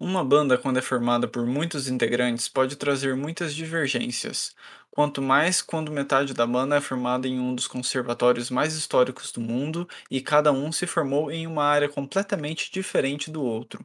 [0.00, 4.54] Uma banda, quando é formada por muitos integrantes, pode trazer muitas divergências.
[4.90, 9.40] Quanto mais quando metade da banda é formada em um dos conservatórios mais históricos do
[9.40, 13.84] mundo e cada um se formou em uma área completamente diferente do outro.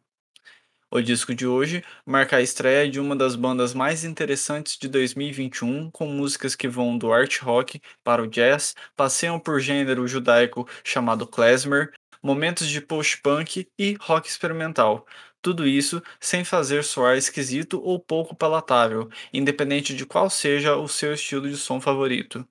[0.91, 5.89] O disco de hoje marca a estreia de uma das bandas mais interessantes de 2021,
[5.91, 11.27] com músicas que vão do art rock para o jazz, passeiam por gênero judaico chamado
[11.27, 11.91] klezmer,
[12.21, 15.05] momentos de post-punk e rock experimental.
[15.43, 21.13] Tudo isso sem fazer soar esquisito ou pouco palatável, independente de qual seja o seu
[21.13, 22.47] estilo de som favorito.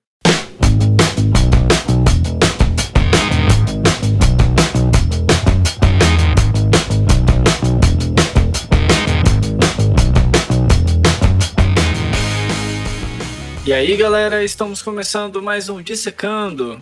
[13.65, 16.79] E aí, galera, estamos começando mais um Dissecando.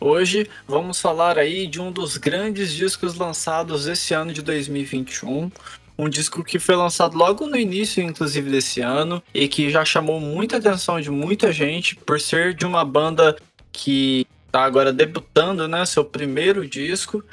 [0.00, 5.50] Hoje vamos falar aí de um dos grandes discos lançados esse ano de 2021.
[5.98, 10.20] Um disco que foi lançado logo no início, inclusive, desse ano, e que já chamou
[10.20, 13.36] muita atenção de muita gente por ser de uma banda
[13.72, 15.84] que está agora debutando, né?
[15.84, 17.24] Seu primeiro disco.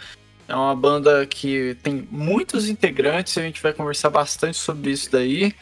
[0.48, 5.54] É uma banda que tem muitos integrantes, a gente vai conversar bastante sobre isso daí.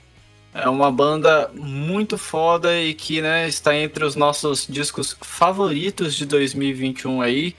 [0.54, 6.26] É uma banda muito foda e que né, está entre os nossos discos favoritos de
[6.28, 7.56] 2021 aí.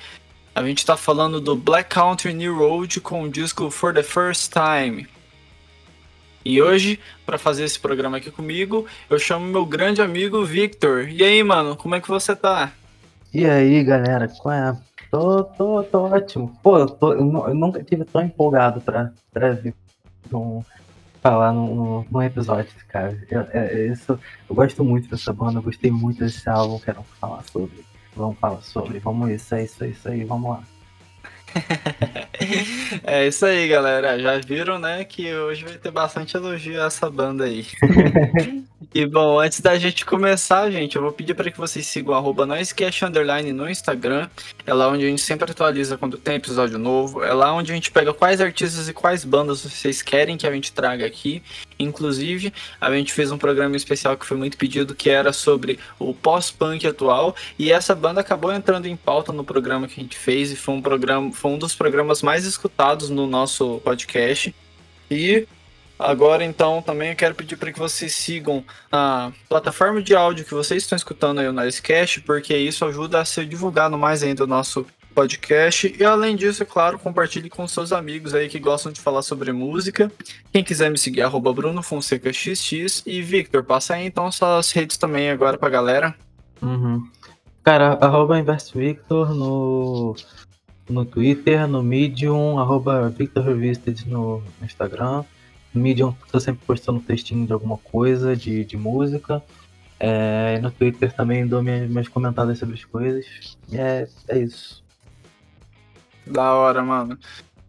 [0.55, 4.53] A gente está falando do Black Country New Road com o disco For the First
[4.53, 5.09] Time.
[6.45, 11.09] E hoje, para fazer esse programa aqui comigo, eu chamo meu grande amigo Victor.
[11.09, 12.71] E aí, mano, como é que você tá?
[13.33, 14.77] E aí, galera, qual é?
[15.11, 16.57] Tô, tô, tô ótimo.
[16.63, 19.75] Pô, eu, tô, eu, nunca tive tão empolgado pra, pra vir
[20.33, 20.63] um,
[21.25, 23.19] falar num, num episódio, cara.
[23.31, 27.03] Eu, é, é, isso, eu gosto muito dessa banda, eu gostei muito desse álbum, quero
[27.19, 27.83] falar sobre.
[28.15, 30.63] Vamos falar sobre, vamos isso, é isso, é isso aí, vamos lá.
[33.03, 34.19] é isso aí, galera.
[34.19, 37.67] Já viram, né, que hoje vai ter bastante elogio a essa banda aí.
[38.93, 42.45] e bom, antes da gente começar, gente, eu vou pedir para que vocês sigam arroba
[42.45, 44.29] Underline no Instagram.
[44.67, 47.23] É lá onde a gente sempre atualiza quando tem episódio novo.
[47.23, 50.53] É lá onde a gente pega quais artistas e quais bandas vocês querem que a
[50.53, 51.43] gente traga aqui.
[51.79, 56.13] Inclusive, a gente fez um programa especial que foi muito pedido, que era sobre o
[56.13, 57.37] pós-punk atual.
[57.59, 60.51] E essa banda acabou entrando em pauta no programa que a gente fez.
[60.51, 64.55] E foi um programa, foi um dos programas mais escutados no nosso podcast.
[65.11, 65.47] E
[65.99, 70.55] agora, então, também eu quero pedir para que vocês sigam a plataforma de áudio que
[70.55, 74.47] vocês estão escutando aí o Nicecast, porque isso ajuda a ser divulgado mais ainda o
[74.47, 75.95] nosso podcast.
[75.99, 79.53] E além disso, é claro, compartilhe com seus amigos aí que gostam de falar sobre
[79.53, 80.11] música.
[80.53, 83.03] Quem quiser me seguir, arroba Bruno Fonseca XX.
[83.07, 86.15] E Victor, passa aí então suas redes também agora pra galera.
[86.61, 87.09] Uhum.
[87.63, 90.15] Cara, arroba Inverso Victor no,
[90.89, 93.45] no Twitter, no Medium, arroba Victor
[94.07, 95.25] no Instagram.
[95.79, 99.43] Medium, tô sempre postando textinho de alguma coisa, de, de música.
[99.99, 103.57] É, no Twitter também dou minhas, minhas comentadas sobre as coisas.
[103.73, 104.83] É, é isso.
[106.27, 107.19] Da hora, mano.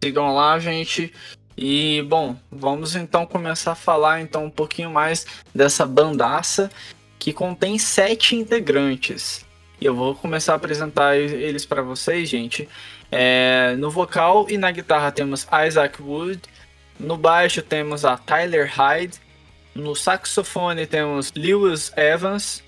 [0.02, 1.12] Sigam lá, gente.
[1.56, 6.70] E bom, vamos então começar a falar então um pouquinho mais dessa bandaça
[7.18, 9.46] que contém sete integrantes.
[9.80, 12.68] E eu vou começar a apresentar eles para vocês, gente.
[13.10, 16.40] É, no vocal e na guitarra temos Isaac Wood.
[16.98, 19.18] No baixo temos a Tyler Hyde.
[19.74, 22.62] No saxofone temos Lewis Evans.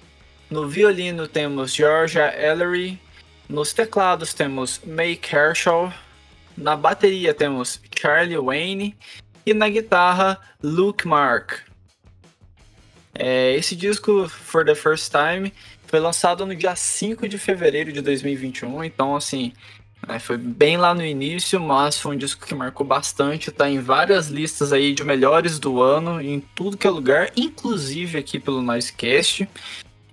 [0.51, 3.01] No violino temos Georgia Ellery.
[3.49, 5.91] Nos teclados temos May Kershaw,
[6.55, 8.95] na bateria temos Charlie Wayne
[9.47, 11.61] e na guitarra Luke Mark.
[13.15, 15.51] É, esse disco, For the First Time,
[15.87, 19.55] foi lançado no dia 5 de fevereiro de 2021, então assim,
[20.09, 23.79] né, foi bem lá no início, mas foi um disco que marcou bastante, tá em
[23.79, 28.63] várias listas aí de melhores do ano, em tudo que é lugar, inclusive aqui pelo
[28.63, 29.47] Noisecast.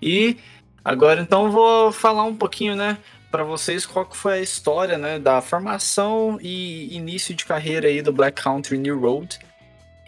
[0.01, 0.37] E
[0.83, 2.97] agora então vou falar um pouquinho, né,
[3.31, 8.01] para vocês qual que foi a história, né, da formação e início de carreira aí
[8.01, 9.39] do Black Country New Road.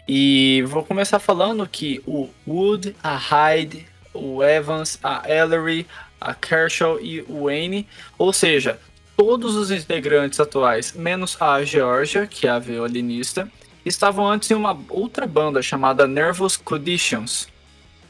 [0.06, 5.86] E vou começar falando que o Wood, a Hyde, o Evans, a Ellery,
[6.20, 7.86] a Kershaw e o Wayne,
[8.18, 8.78] ou seja,
[9.18, 13.50] todos os integrantes atuais, menos a Georgia, que é a violinista,
[13.84, 17.48] estavam antes em uma outra banda chamada Nervous Conditions,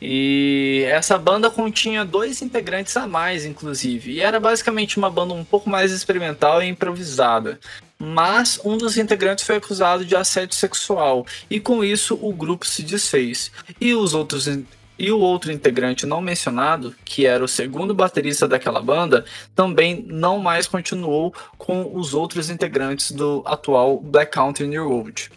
[0.01, 4.13] e essa banda continha dois integrantes a mais, inclusive.
[4.13, 7.59] E era basicamente uma banda um pouco mais experimental e improvisada.
[7.99, 12.83] Mas um dos integrantes foi acusado de assédio sexual, e com isso o grupo se
[12.83, 13.51] desfez.
[13.81, 14.47] E os outros
[14.99, 19.25] e o outro integrante não mencionado, que era o segundo baterista daquela banda,
[19.55, 25.31] também não mais continuou com os outros integrantes do atual Black Country New Road.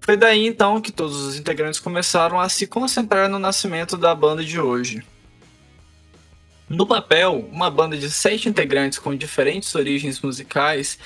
[0.00, 4.44] Foi daí então que todos os integrantes começaram a se concentrar no nascimento da banda
[4.44, 5.02] de hoje.
[6.68, 10.98] No papel, uma banda de sete integrantes com diferentes origens musicais,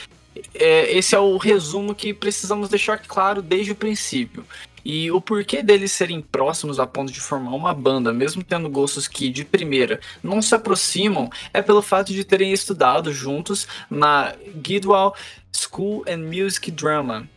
[0.54, 4.44] é, esse é o resumo que precisamos deixar claro desde o princípio.
[4.88, 9.08] E o porquê deles serem próximos a ponto de formar uma banda, mesmo tendo gostos
[9.08, 15.16] que, de primeira, não se aproximam, é pelo fato de terem estudado juntos na Guildhall
[15.50, 17.28] School and Music Drama.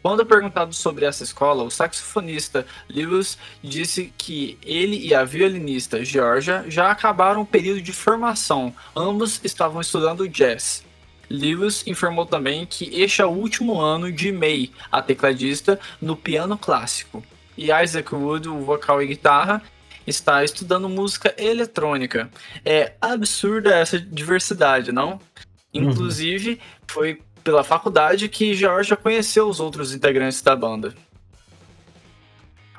[0.00, 6.64] Quando perguntado sobre essa escola, o saxofonista Lewis disse que ele e a violinista Georgia
[6.68, 10.84] já acabaram o período de formação, ambos estavam estudando jazz.
[11.30, 16.56] Lewis informou também que este é o último ano de May, a tecladista, no piano
[16.56, 17.24] clássico.
[17.56, 19.62] E Isaac Wood, o vocal e guitarra,
[20.06, 22.30] está estudando música eletrônica.
[22.64, 25.12] É absurda essa diversidade, não?
[25.12, 25.90] Uhum.
[25.90, 26.58] Inclusive, uhum.
[26.88, 30.94] foi pela faculdade que Georgia conheceu os outros integrantes da banda.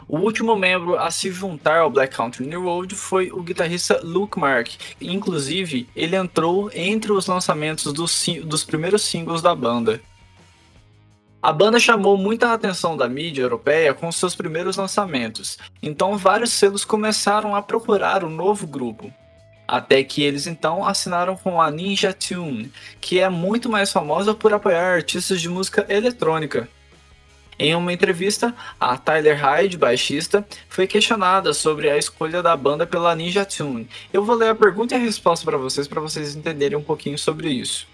[0.07, 4.39] O último membro a se juntar ao Black Country New Road foi o guitarrista Luke
[4.39, 4.69] Mark.
[5.01, 9.99] Inclusive, ele entrou entre os lançamentos dos, dos primeiros singles da banda.
[11.41, 16.83] A banda chamou muita atenção da mídia europeia com seus primeiros lançamentos, então vários selos
[16.83, 19.13] começaram a procurar o um novo grupo.
[19.67, 24.53] Até que eles então assinaram com a Ninja Tune, que é muito mais famosa por
[24.53, 26.67] apoiar artistas de música eletrônica.
[27.57, 33.15] Em uma entrevista, a Tyler Hyde, baixista, foi questionada sobre a escolha da banda pela
[33.15, 33.87] Ninja Tune.
[34.11, 37.17] Eu vou ler a pergunta e a resposta para vocês para vocês entenderem um pouquinho
[37.17, 37.87] sobre isso.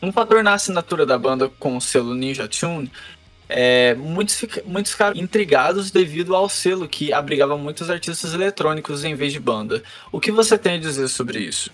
[0.00, 2.90] Um fator na assinatura da banda com o selo Ninja Tune
[3.54, 9.32] é, muitos, muitos ficaram intrigados devido ao selo que abrigava muitos artistas eletrônicos em vez
[9.32, 9.82] de banda.
[10.10, 11.70] O que você tem a dizer sobre isso?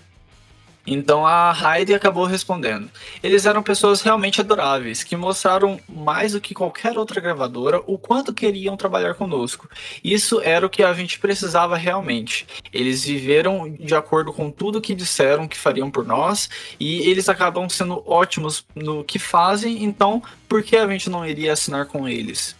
[0.91, 2.89] Então a Heidi acabou respondendo.
[3.21, 8.33] Eles eram pessoas realmente adoráveis, que mostraram mais do que qualquer outra gravadora o quanto
[8.33, 9.69] queriam trabalhar conosco.
[10.03, 12.47] Isso era o que a gente precisava realmente.
[12.73, 16.49] Eles viveram de acordo com tudo que disseram que fariam por nós
[16.79, 21.53] e eles acabam sendo ótimos no que fazem, então por que a gente não iria
[21.53, 22.58] assinar com eles?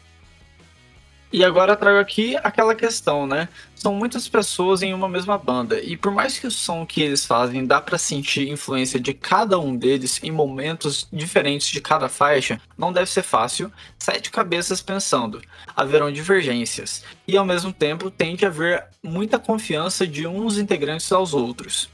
[1.31, 3.47] E agora trago aqui aquela questão, né?
[3.75, 7.23] São muitas pessoas em uma mesma banda, e por mais que o som que eles
[7.23, 12.59] fazem dá para sentir influência de cada um deles em momentos diferentes de cada faixa,
[12.75, 15.39] não deve ser fácil sete cabeças pensando.
[15.75, 21.33] Haverão divergências, e ao mesmo tempo tende a haver muita confiança de uns integrantes aos
[21.33, 21.89] outros.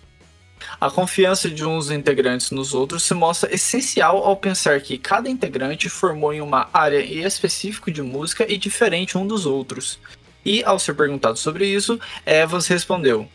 [0.79, 5.89] A confiança de uns integrantes nos outros se mostra essencial ao pensar que cada integrante
[5.89, 9.99] formou em uma área específica de música e diferente um dos outros.
[10.43, 13.27] E ao ser perguntado sobre isso, Evans respondeu: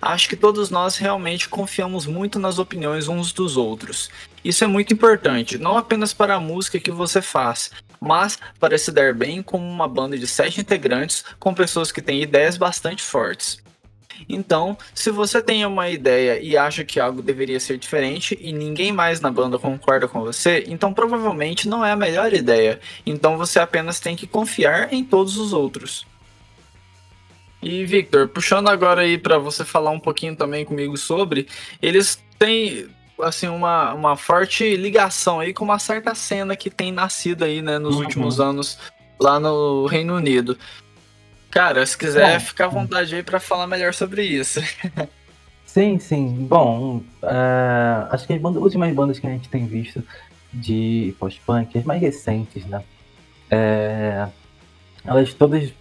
[0.00, 4.10] Acho que todos nós realmente confiamos muito nas opiniões uns dos outros.
[4.44, 7.70] Isso é muito importante, não apenas para a música que você faz,
[8.00, 12.22] mas para se dar bem como uma banda de sete integrantes com pessoas que têm
[12.22, 13.60] ideias bastante fortes.
[14.28, 18.92] Então, se você tem uma ideia e acha que algo deveria ser diferente e ninguém
[18.92, 22.80] mais na banda concorda com você, então provavelmente não é a melhor ideia.
[23.04, 26.06] Então você apenas tem que confiar em todos os outros.
[27.62, 31.48] E Victor, puxando agora aí para você falar um pouquinho também comigo sobre,
[31.82, 32.88] eles têm
[33.20, 37.78] assim uma, uma forte ligação aí com uma certa cena que tem nascido aí, né,
[37.78, 38.02] nos uhum.
[38.02, 38.78] últimos anos
[39.20, 40.56] lá no Reino Unido.
[41.50, 44.60] Cara, se quiser, fica à vontade aí para falar melhor sobre isso.
[45.64, 46.46] Sim, sim.
[46.48, 50.02] Bom, uh, acho que as bandas, últimas bandas que a gente tem visto
[50.52, 52.82] de post-punk, as mais recentes, né?
[53.50, 54.26] É,
[55.04, 55.72] elas todas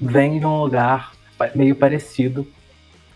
[0.00, 1.12] vêm de um lugar
[1.54, 2.46] meio parecido.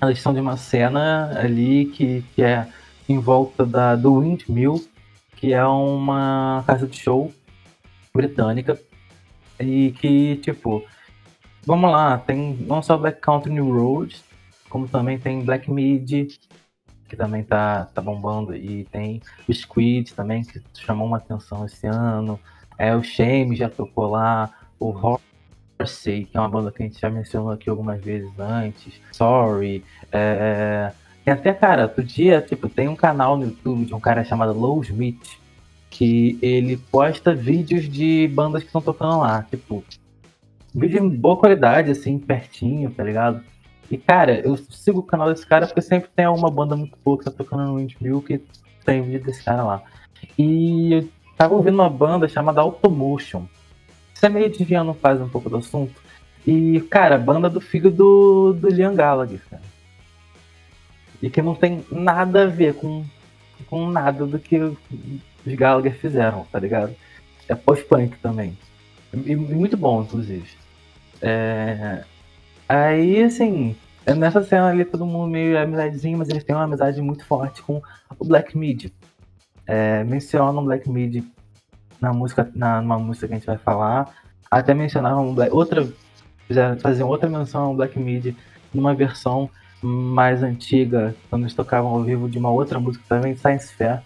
[0.01, 2.69] Elas são de uma cena ali que, que é
[3.09, 4.87] em volta da, do Windmill,
[5.37, 7.33] que é uma casa de show
[8.15, 8.79] britânica.
[9.59, 10.85] E que, tipo,
[11.67, 14.25] Vamos lá, tem não só Black Country New Roads,
[14.69, 16.39] como também tem Black Mid,
[17.09, 21.87] que também tá, tá bombando, e tem o Squid também, que chamou uma atenção esse
[21.87, 22.39] ano.
[22.79, 25.19] É, o Shame já tocou lá, o
[25.81, 29.85] Horsey, que é uma banda que a gente já mencionou aqui algumas vezes antes, Sorry,
[30.11, 30.93] é,
[31.25, 34.59] tem até, cara, outro dia, tipo, tem um canal no YouTube de um cara chamado
[34.59, 35.39] Low Smith,
[35.91, 39.85] que ele posta vídeos de bandas que estão tocando lá, tipo,
[40.75, 43.43] Vídeo de boa qualidade, assim, pertinho, tá ligado?
[43.91, 47.19] E, cara, eu sigo o canal desse cara porque sempre tem uma banda muito boa
[47.19, 48.41] que tá tocando no Windmill que
[48.85, 49.83] tem vídeo desse cara lá.
[50.39, 53.47] E eu tava ouvindo uma banda chamada Automotion.
[54.15, 56.01] Isso é meio desviando faz um pouco do assunto.
[56.47, 59.63] E, cara, banda do filho do, do Liam Gallagher, cara.
[61.21, 63.05] E que não tem nada a ver com,
[63.69, 64.79] com nada do que os
[65.47, 66.95] Gallagher fizeram, tá ligado?
[67.51, 68.57] é post-punk também.
[69.13, 70.49] E, e muito bom, inclusive.
[71.23, 72.05] É...
[72.69, 73.77] Aí, assim,
[74.17, 77.83] nessa cena ali todo mundo meio amizadezinho, mas eles têm uma amizade muito forte com
[78.19, 78.91] o Black Mid.
[79.67, 81.25] É, mencionam o Black Mid
[82.01, 84.15] na música, na, numa música que a gente vai falar.
[84.51, 85.87] Até mencionaram outra,
[86.47, 88.35] fizeram, faziam outra menção ao Black Mid
[88.73, 89.51] numa versão
[89.83, 94.03] mais antiga, quando eles tocavam ao vivo de uma outra música também, Science Fair.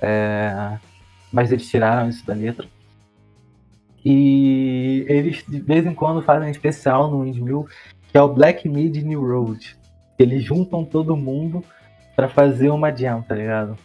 [0.00, 0.78] É,
[1.32, 2.66] mas eles tiraram isso da letra.
[4.04, 7.66] E eles de vez em quando fazem um especial no Windmill,
[8.10, 9.76] que é o Black Mid New Road.
[10.18, 11.64] Eles juntam todo mundo
[12.16, 13.76] para fazer uma jam, tá ligado?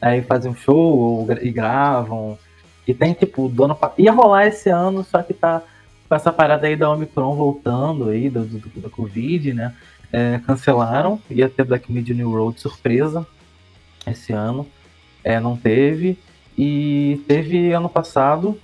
[0.00, 2.38] Aí fazem um show e gravam.
[2.86, 5.62] E tem tipo, do ano ia rolar esse ano, só que tá
[6.08, 9.74] com essa parada aí da Omicron voltando aí, do, do, da Covid, né?
[10.12, 13.26] É, cancelaram, ia ter Black Mid New Road surpresa
[14.06, 14.66] esse ano.
[15.22, 16.18] É, não teve.
[16.56, 18.58] E teve ano passado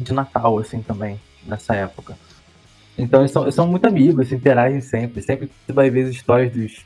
[0.00, 2.16] de Natal, assim, também, nessa época.
[2.96, 5.22] Então eles são, eles são muito amigos, se interagem sempre.
[5.22, 6.84] Sempre você vai ver as histórias dos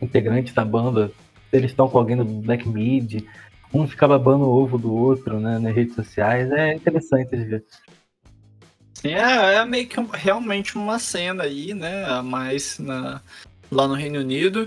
[0.00, 1.10] integrantes da banda.
[1.52, 3.24] Eles estão com alguém do Black Mid.
[3.72, 6.50] Um fica babando o ovo do outro, né, nas redes sociais.
[6.50, 7.64] É interessante de ver.
[9.02, 12.22] É, é meio que realmente uma cena aí, né?
[12.22, 13.20] Mais na,
[13.70, 14.64] lá no Reino Unido.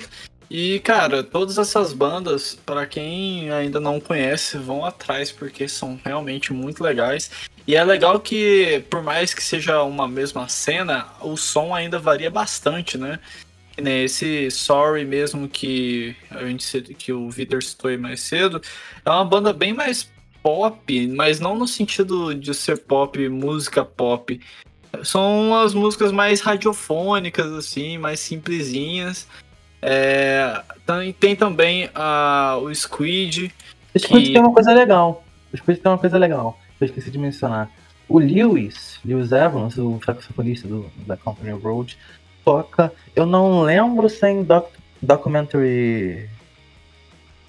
[0.50, 6.54] E, cara, todas essas bandas, para quem ainda não conhece, vão atrás, porque são realmente
[6.54, 7.30] muito legais.
[7.68, 12.32] E é legal que, por mais que seja uma mesma cena, o som ainda varia
[12.32, 13.20] bastante, né?
[13.82, 18.62] né esse Sorry mesmo que a gente que o Vitor citou aí mais cedo,
[19.04, 20.10] é uma banda bem mais
[20.42, 24.40] pop, mas não no sentido de ser pop, música pop.
[25.04, 29.28] São as músicas mais radiofônicas, assim, mais simplesinhas.
[29.82, 30.62] É,
[31.20, 33.54] tem também a, o Squid.
[33.94, 34.34] O Squid que...
[34.34, 35.24] tem uma coisa legal.
[35.54, 36.60] O Squid tem uma coisa legal.
[36.80, 37.70] Eu esqueci de mencionar.
[38.08, 41.98] O Lewis, Lewis Evans, o saxofonista do Black Company Road,
[42.46, 42.94] toca.
[43.16, 44.70] Eu não lembro sem doc,
[45.02, 46.30] documentary.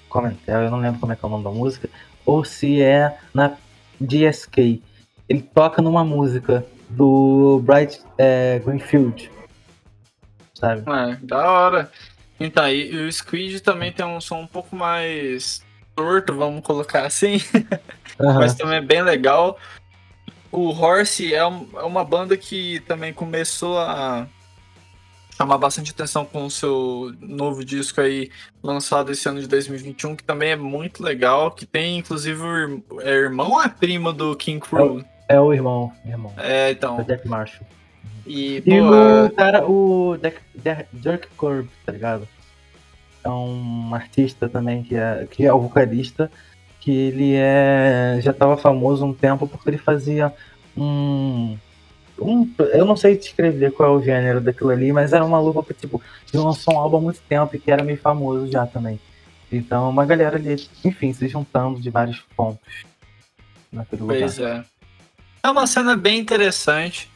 [0.08, 1.88] Comentário, eu não lembro como é que é o nome da música.
[2.24, 3.56] Ou se é na
[4.00, 4.82] DSK.
[5.28, 9.30] Ele toca numa música do Bright é, Greenfield.
[10.54, 10.82] Sabe?
[10.90, 11.92] É, da hora.
[12.40, 15.62] Então, e, o Squid também tem um som um pouco mais
[15.94, 17.38] torto, vamos colocar assim.
[18.18, 18.34] Uhum.
[18.34, 19.56] Mas também é bem legal.
[20.50, 24.26] O Horse é, um, é uma banda que também começou a
[25.36, 28.28] chamar bastante atenção com o seu novo disco aí
[28.60, 33.12] lançado esse ano de 2021, que também é muito legal, que tem inclusive o é
[33.12, 35.04] irmão ou é primo do King Crew?
[35.28, 36.34] É, é o irmão, irmão.
[36.36, 36.98] É, então.
[36.98, 37.64] O Jack Marshall.
[38.28, 40.16] E, e pô, o cara, o
[40.92, 42.28] Dirk Corb, tá ligado?
[43.24, 46.30] É um artista também que é, que é o vocalista,
[46.78, 50.32] que ele é já estava famoso um tempo porque ele fazia
[50.76, 51.56] um,
[52.20, 52.50] um.
[52.74, 55.72] Eu não sei descrever qual é o gênero daquilo ali, mas era uma luva que,
[55.72, 56.00] tipo,
[56.32, 59.00] ele lançou um álbum há muito tempo e que era meio famoso já também.
[59.50, 62.84] Então, uma galera ali, enfim, se juntando de vários pontos
[63.72, 64.18] naquele lugar.
[64.18, 64.62] Pois é.
[65.42, 67.10] É uma cena bem interessante.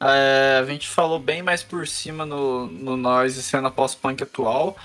[0.00, 4.76] É, a gente falou bem mais por cima no, no Noise cena pós-punk atual.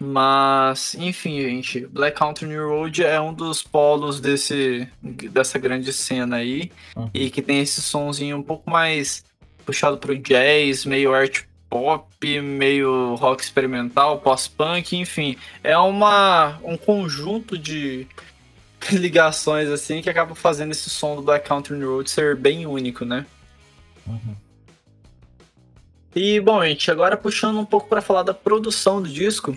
[0.00, 6.36] Mas, enfim, gente, Black Country New Road é um dos polos desse, dessa grande cena
[6.36, 6.70] aí.
[6.94, 7.10] Uhum.
[7.12, 9.24] E que tem esse sonzinho um pouco mais
[9.66, 15.36] puxado pro jazz, meio art pop, meio rock experimental, pós-punk, enfim.
[15.64, 18.06] É uma, um conjunto de
[18.92, 23.04] ligações assim que acaba fazendo esse som do Black Country New Road ser bem único,
[23.04, 23.26] né?
[24.06, 24.36] Uhum.
[26.14, 29.56] E bom, gente, agora puxando um pouco para falar da produção do disco,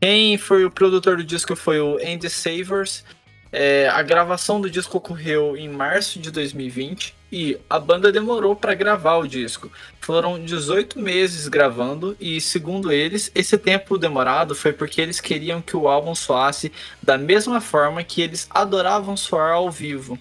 [0.00, 3.04] quem foi o produtor do disco foi o Andy Savers.
[3.50, 8.74] É, a gravação do disco ocorreu em março de 2020 e a banda demorou para
[8.74, 9.70] gravar o disco.
[10.00, 15.76] Foram 18 meses gravando e, segundo eles, esse tempo demorado foi porque eles queriam que
[15.76, 16.70] o álbum soasse
[17.02, 20.18] da mesma forma que eles adoravam soar ao vivo.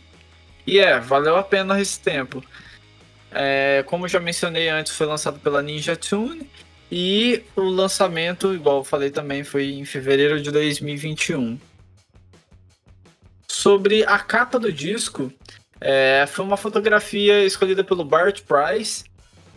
[0.66, 2.44] E é, valeu a pena esse tempo.
[3.40, 6.50] É, como já mencionei antes, foi lançado pela Ninja Tune
[6.92, 11.60] e o lançamento, igual eu falei também, foi em fevereiro de 2021.
[13.48, 15.32] Sobre a capa do disco,
[15.80, 19.04] é, foi uma fotografia escolhida pelo Bart Price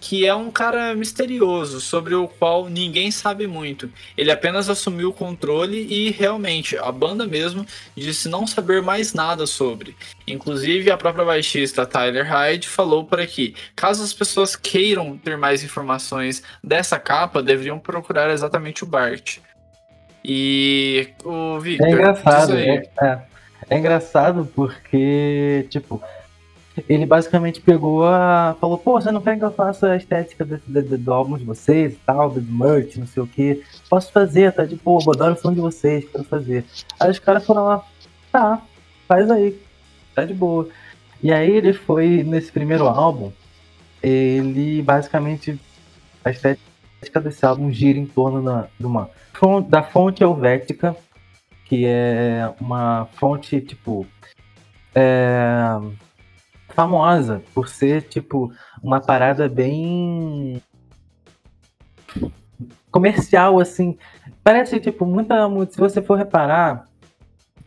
[0.00, 3.90] que é um cara misterioso, sobre o qual ninguém sabe muito.
[4.16, 9.46] Ele apenas assumiu o controle e realmente a banda mesmo disse não saber mais nada
[9.46, 9.94] sobre.
[10.26, 15.62] Inclusive a própria baixista Tyler Hyde falou por aqui: caso as pessoas queiram ter mais
[15.62, 19.38] informações dessa capa, deveriam procurar exatamente o Bart.
[20.24, 21.88] E o Victor.
[21.88, 23.18] É engraçado, é, é,
[23.68, 26.02] É engraçado porque, tipo,
[26.88, 28.56] ele basicamente pegou a.
[28.60, 31.44] falou, pô, você não quer que eu faça a estética do, do, do álbum de
[31.44, 33.62] vocês e tal, do merch, não sei o que.
[33.88, 36.64] Posso fazer, tá de boa, adoro o som de vocês, quero fazer.
[36.98, 37.84] Aí os caras foram lá,
[38.30, 38.62] tá,
[39.08, 39.60] faz aí,
[40.14, 40.68] tá de boa.
[41.22, 43.32] E aí ele foi, nesse primeiro álbum,
[44.02, 45.58] ele basicamente.
[46.22, 49.10] A estética desse álbum gira em torno da, de uma,
[49.66, 50.94] da fonte helvética,
[51.64, 54.06] que é uma fonte, tipo.
[54.94, 55.78] É,
[56.80, 58.50] famosa por ser, tipo,
[58.82, 60.62] uma parada bem
[62.90, 63.98] comercial, assim.
[64.42, 65.46] Parece, tipo, muita.
[65.70, 66.86] Se você for reparar,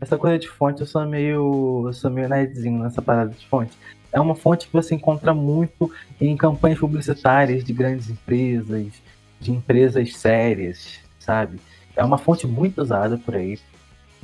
[0.00, 1.84] essa coisa de fonte, eu sou meio.
[1.86, 3.78] Eu sou meio nerdzinho nessa parada de fonte.
[4.12, 5.90] É uma fonte que você encontra muito
[6.20, 8.92] em campanhas publicitárias de grandes empresas,
[9.40, 11.60] de empresas sérias, sabe?
[11.96, 13.58] É uma fonte muito usada por aí.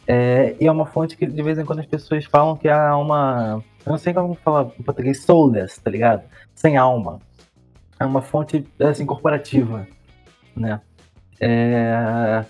[0.07, 2.97] É, e é uma fonte que de vez em quando as pessoas falam que há
[2.97, 6.23] uma eu não sei como falar em português, soulless, tá ligado?
[6.55, 7.21] Sem alma.
[7.99, 9.87] É uma fonte, assim, corporativa,
[10.55, 10.81] né?
[11.39, 12.45] É...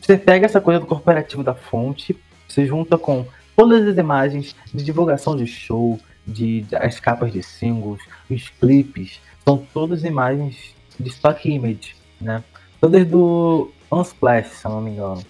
[0.00, 3.26] Você pega essa coisa do corporativo da fonte, você junta com
[3.56, 9.20] todas as imagens de divulgação de show, de, de as capas de singles, os clipes,
[9.44, 12.44] são todas imagens de stock image, né?
[12.80, 15.22] Todas do Unsplash, se eu não me engano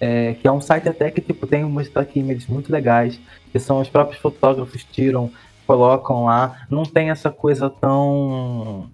[0.00, 3.58] é, que é um site até que tipo, tem umas stock images muito legais, que
[3.58, 5.30] são os próprios fotógrafos tiram,
[5.66, 6.66] colocam lá.
[6.70, 8.90] Não tem essa coisa tão.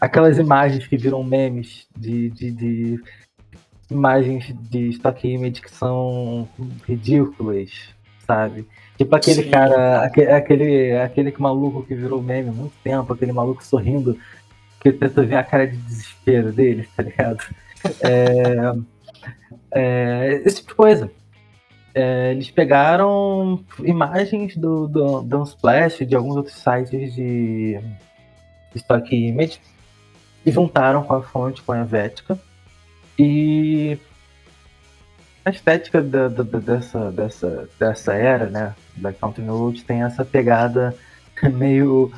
[0.00, 3.00] Aquelas imagens que viram memes de, de, de
[3.90, 6.48] imagens de stock image que são
[6.86, 7.70] ridículas,
[8.26, 8.66] sabe?
[8.98, 9.50] Tipo aquele Sim.
[9.50, 14.18] cara, aquele, aquele, aquele maluco que virou meme há muito tempo, aquele maluco sorrindo,
[14.80, 17.38] que tenta ver a cara de desespero dele, tá ligado?
[18.00, 18.72] É,
[19.70, 21.10] é, esse tipo de coisa.
[21.94, 27.78] É, eles pegaram imagens do, do, do Unsplash, de alguns outros sites de
[28.74, 29.60] stock image,
[30.44, 32.38] e juntaram com a fonte, com a Helvética.
[33.18, 33.96] E
[35.44, 40.94] a estética da, da, dessa, dessa, dessa era, né, da Country Road, tem essa pegada
[41.52, 42.10] meio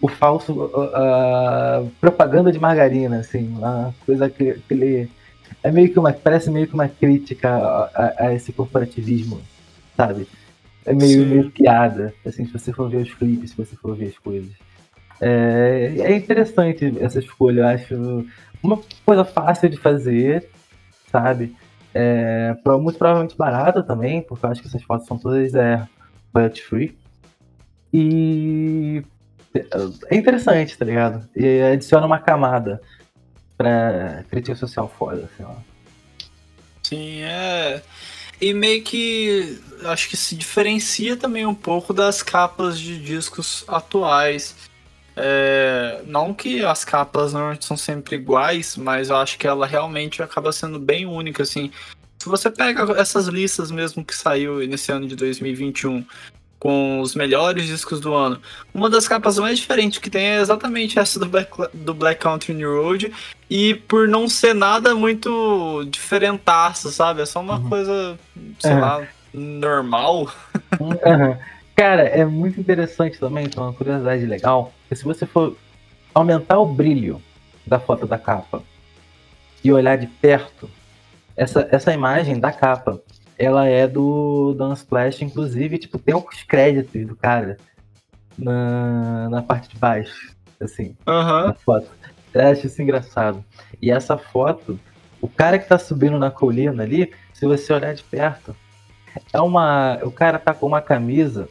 [0.00, 5.10] o falso a propaganda de margarina, assim, uma coisa que aquele
[5.62, 6.12] é meio que uma.
[6.12, 9.40] Parece meio que uma crítica a, a, a esse corporativismo,
[9.96, 10.28] sabe?
[10.84, 14.06] É meio, meio piada, assim, se você for ver os clipes, se você for ver
[14.06, 14.50] as coisas.
[15.20, 18.26] É, é interessante essa escolha, eu acho
[18.62, 20.48] uma coisa fácil de fazer,
[21.10, 21.54] sabe?
[21.92, 25.86] É, muito provavelmente barata também, porque eu acho que essas fotos são todas é,
[26.34, 26.98] royalty free.
[27.92, 29.02] E
[30.10, 31.28] é interessante, tá ligado?
[31.34, 32.80] E adiciona uma camada
[33.58, 35.56] pra crítica social foda, sei lá.
[36.84, 37.82] Sim, é.
[38.40, 44.54] E meio que acho que se diferencia também um pouco das capas de discos atuais.
[45.16, 50.22] É, não que as capas normalmente são sempre iguais, mas eu acho que ela realmente
[50.22, 51.72] acaba sendo bem única, assim.
[52.18, 56.06] Se você pega essas listas mesmo que saiu nesse ano de 2021,
[56.58, 58.40] com os melhores discos do ano.
[58.74, 62.54] Uma das capas mais diferentes que tem é exatamente essa do Black, do Black Country
[62.54, 63.12] New Road.
[63.48, 67.22] E por não ser nada muito diferentaço, sabe?
[67.22, 67.68] É só uma uhum.
[67.68, 68.18] coisa,
[68.58, 68.80] sei uhum.
[68.80, 70.32] lá, normal.
[70.80, 71.36] Uhum.
[71.76, 74.72] Cara, é muito interessante também, então, uma curiosidade legal.
[74.88, 75.56] Que se você for
[76.12, 77.22] aumentar o brilho
[77.64, 78.62] da foto da capa
[79.62, 80.68] e olhar de perto,
[81.36, 83.00] essa, essa imagem da capa
[83.38, 87.56] ela é do Dance Splash, inclusive, tipo, tem os créditos do cara
[88.36, 91.46] na, na parte de baixo, assim, uhum.
[91.46, 91.88] na foto.
[92.34, 93.44] Eu acho isso engraçado.
[93.80, 94.78] E essa foto,
[95.20, 98.54] o cara que tá subindo na colina ali, se você olhar de perto,
[99.32, 99.98] é uma.
[100.02, 101.48] O cara tá com uma camisa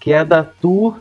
[0.00, 1.00] que é da tour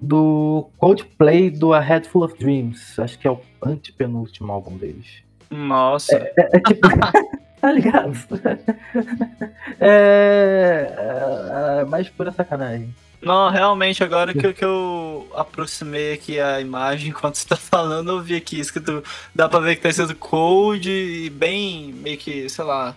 [0.00, 2.98] do Coldplay do A Head Full of Dreams.
[2.98, 5.22] Acho que é o antepenúltimo álbum deles.
[5.50, 6.16] Nossa.
[6.16, 6.88] É, é, é tipo.
[7.62, 8.12] Tá ligado?
[9.80, 12.92] é, é, é mais pura sacanagem.
[13.22, 18.20] Não, realmente, agora que, que eu aproximei aqui a imagem enquanto você tá falando, eu
[18.20, 19.04] vi aqui escrito.
[19.32, 22.96] Dá pra ver que tá sendo cold e bem meio que, sei lá,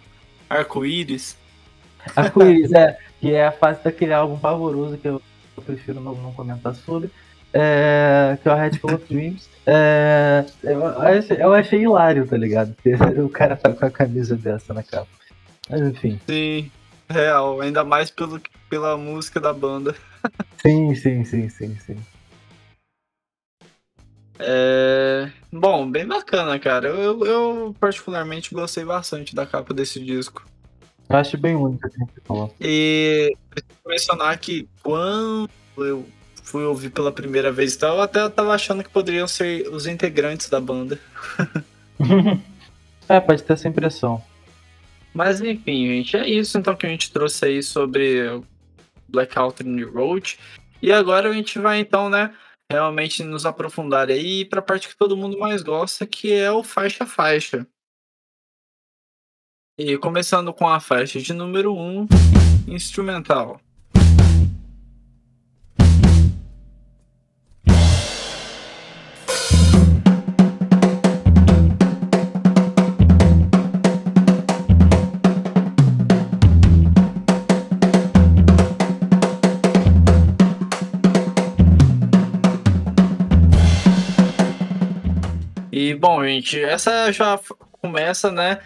[0.50, 1.38] arco-íris.
[2.16, 2.98] Arco-íris, é.
[3.22, 5.22] Que é a fase daquele álbum pavoroso que eu,
[5.56, 7.12] eu prefiro não, não comentar sobre
[7.58, 9.50] é, que é o Red Full of Dreams.
[9.66, 12.76] É, eu, achei, eu achei hilário, tá ligado?
[13.24, 15.08] O cara tá com a camisa dessa na capa.
[15.70, 16.20] Mas enfim.
[16.28, 16.70] Sim,
[17.10, 17.62] real.
[17.62, 19.96] Ainda mais pelo, pela música da banda.
[20.62, 21.98] Sim, sim, sim, sim, sim.
[24.40, 25.30] É...
[25.52, 26.88] Bom, bem bacana, cara.
[26.88, 30.44] Eu, eu, particularmente gostei bastante da capa desse disco.
[31.08, 31.90] Eu acho bem única.
[32.60, 36.04] E preciso mencionar que quando eu
[36.46, 40.48] fui ouvir pela primeira vez, então, eu até tava achando que poderiam ser os integrantes
[40.48, 41.00] da banda.
[43.10, 44.24] é, pode ter essa impressão.
[45.12, 48.42] Mas enfim, gente, é isso então que a gente trouxe aí sobre
[49.08, 50.38] Blackout in the Road.
[50.82, 52.36] E agora a gente vai então, né,
[52.72, 56.64] realmente nos aprofundar aí para a parte que todo mundo mais gosta, que é o
[56.64, 57.66] faixa faixa.
[59.80, 62.08] E começando com a faixa de número 1, um,
[62.68, 63.60] instrumental.
[85.86, 87.40] E bom, gente, essa já
[87.80, 88.60] começa, né?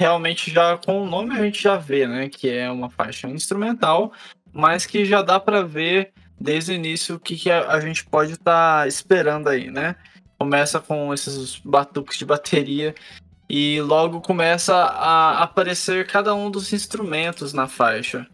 [0.00, 2.30] Realmente já com o nome a gente já vê, né?
[2.30, 4.10] Que é uma faixa instrumental,
[4.50, 8.06] mas que já dá para ver desde o início o que, que a, a gente
[8.06, 9.96] pode estar tá esperando aí, né?
[10.38, 12.94] Começa com esses batuques de bateria
[13.50, 18.26] e logo começa a aparecer cada um dos instrumentos na faixa.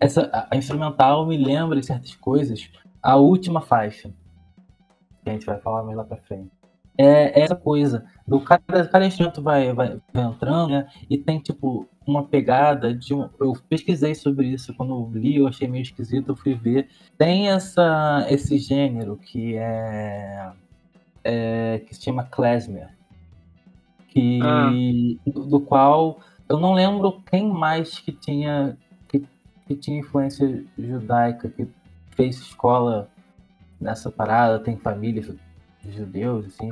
[0.00, 2.70] Essa a instrumental me lembra de certas coisas.
[3.02, 4.10] A última faixa,
[5.22, 6.57] que a gente vai falar mais lá para frente
[6.98, 8.04] é essa coisa.
[8.26, 10.88] Do cada, cada instrumento vai, vai, vai entrando, né?
[11.08, 13.30] E tem, tipo, uma pegada de um.
[13.40, 16.88] Eu pesquisei sobre isso quando eu li, eu achei meio esquisito, eu fui ver.
[17.16, 20.50] Tem essa, esse gênero que é.
[21.22, 22.88] é que se chama klezmer.
[24.08, 24.70] Que, ah.
[25.24, 29.22] do, do, qual eu não lembro quem mais que tinha que,
[29.66, 31.68] que tinha influência judaica, que
[32.16, 33.08] fez escola
[33.80, 35.22] nessa parada, tem família
[35.90, 36.70] judeus, assim.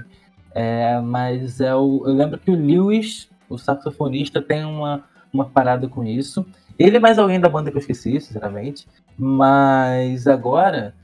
[0.55, 5.89] É, mas é o, eu lembro que o Lewis, o saxofonista, tem uma, uma parada
[5.89, 6.47] com isso.
[6.79, 8.87] Ele é mais alguém da banda que eu esqueci, sinceramente.
[9.19, 10.95] Mas agora,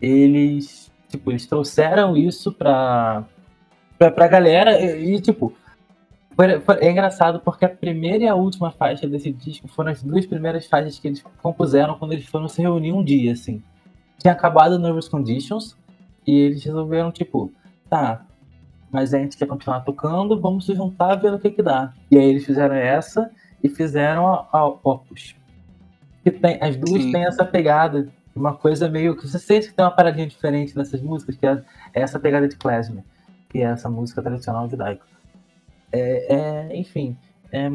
[0.00, 3.24] eles, tipo, eles trouxeram isso pra,
[3.98, 5.54] pra, pra galera e, e tipo,
[6.34, 10.02] foi, foi, é engraçado porque a primeira e a última faixa desse disco foram as
[10.02, 13.62] duas primeiras faixas que eles compuseram quando eles foram se reunir um dia, assim.
[14.18, 15.76] Tinha acabado Nervous Conditions
[16.28, 17.50] e eles resolveram, tipo,
[17.88, 18.26] tá,
[18.90, 21.94] mas a gente quer continuar tocando, vamos se juntar ver o que que dá.
[22.10, 23.30] E aí eles fizeram essa
[23.64, 25.34] e fizeram a, a Opus.
[26.22, 27.12] Que tem, as duas Sim.
[27.12, 31.00] têm essa pegada, uma coisa meio que você sente que tem uma paradinha diferente nessas
[31.00, 31.64] músicas, que é,
[31.94, 33.02] é essa pegada de klezmer,
[33.48, 35.06] que é essa música tradicional judaica.
[35.90, 37.16] É, é, enfim,
[37.50, 37.70] é,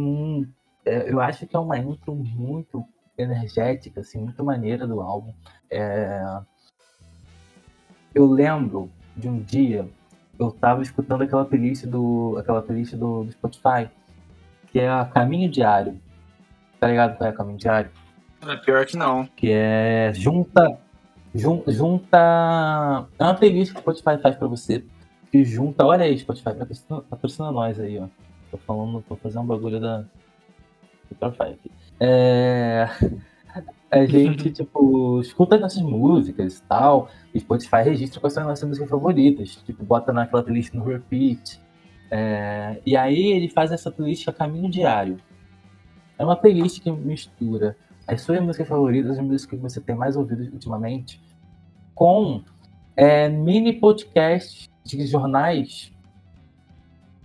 [0.85, 2.85] é, eu acho que é uma intro muito
[3.17, 5.33] energética, assim, muito maneira do álbum.
[5.71, 6.21] É,
[8.13, 9.87] eu lembro de um dia
[10.39, 12.35] eu tava escutando aquela playlist do.
[12.39, 13.89] aquela playlist do, do Spotify,
[14.71, 15.99] que é a Caminho Diário.
[16.79, 17.91] Tá ligado qual é Caminho Diário?
[18.45, 19.25] É pior que não.
[19.35, 20.77] Que é junta.
[21.33, 23.07] Jun, junta.
[23.17, 24.83] É uma playlist que o Spotify faz pra você.
[25.31, 25.85] Que junta.
[25.85, 26.51] Olha aí, Spotify,
[27.09, 28.07] patrocina, nós aí, ó.
[28.51, 30.03] Tô falando, tô fazendo um bagulho da.
[31.11, 31.71] Spotify aqui.
[31.99, 32.89] É
[33.93, 37.09] a gente, tipo, escuta as nossas músicas e tal.
[37.33, 39.55] E Spotify registra quais são as nossas músicas favoritas.
[39.57, 41.59] Tipo, bota naquela playlist no repeat.
[42.09, 45.17] É, e aí ele faz essa playlist a caminho diário.
[46.17, 47.77] É uma playlist que mistura
[48.07, 51.21] as suas músicas favoritas, as músicas que você tem mais ouvido ultimamente,
[51.93, 52.43] com
[52.95, 55.91] é, mini podcasts de jornais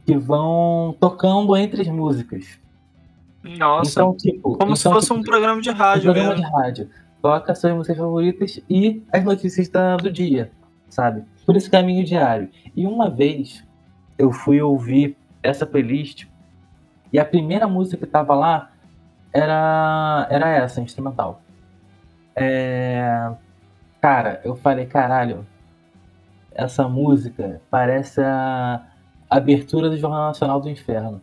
[0.05, 2.59] que vão tocando entre as músicas.
[3.57, 3.91] Nossa.
[3.91, 6.11] Então, tipo, como então, se fosse tipo, um programa de rádio.
[6.11, 6.47] Um programa mesmo.
[6.47, 6.91] de rádio.
[7.23, 9.69] Toca suas músicas favoritas e as notícias
[10.01, 10.51] do dia,
[10.89, 11.25] sabe?
[11.45, 12.49] Por esse caminho diário.
[12.77, 13.65] E uma vez
[14.17, 16.27] eu fui ouvir essa playlist
[17.13, 18.71] e a primeira música que tava lá
[19.33, 21.43] era, era essa, instrumental.
[22.37, 23.31] É...
[24.01, 25.45] Cara, eu falei, caralho,
[26.53, 28.83] essa música parece a
[29.29, 31.21] abertura do Jornal Nacional do Inferno.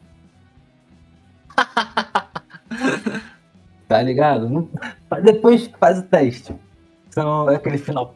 [3.88, 4.70] tá ligado?
[5.24, 6.54] Depois faz o teste.
[7.16, 8.14] Então, é aquele final.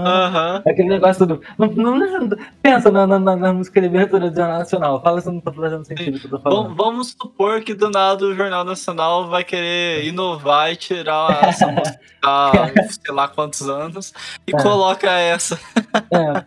[0.00, 0.62] Uhum.
[0.66, 1.42] Aquele negócio do.
[1.58, 2.30] Não, não,
[2.62, 5.02] pensa na, na, na música de abertura do Jornal Nacional.
[5.02, 6.74] Fala se não tá fazendo sentido que eu tô falando.
[6.74, 12.00] Vamos supor que do nada o Jornal Nacional vai querer inovar e tirar essa música
[12.22, 12.52] há
[12.88, 14.14] sei lá quantos anos
[14.46, 14.62] e é.
[14.62, 15.60] coloca essa.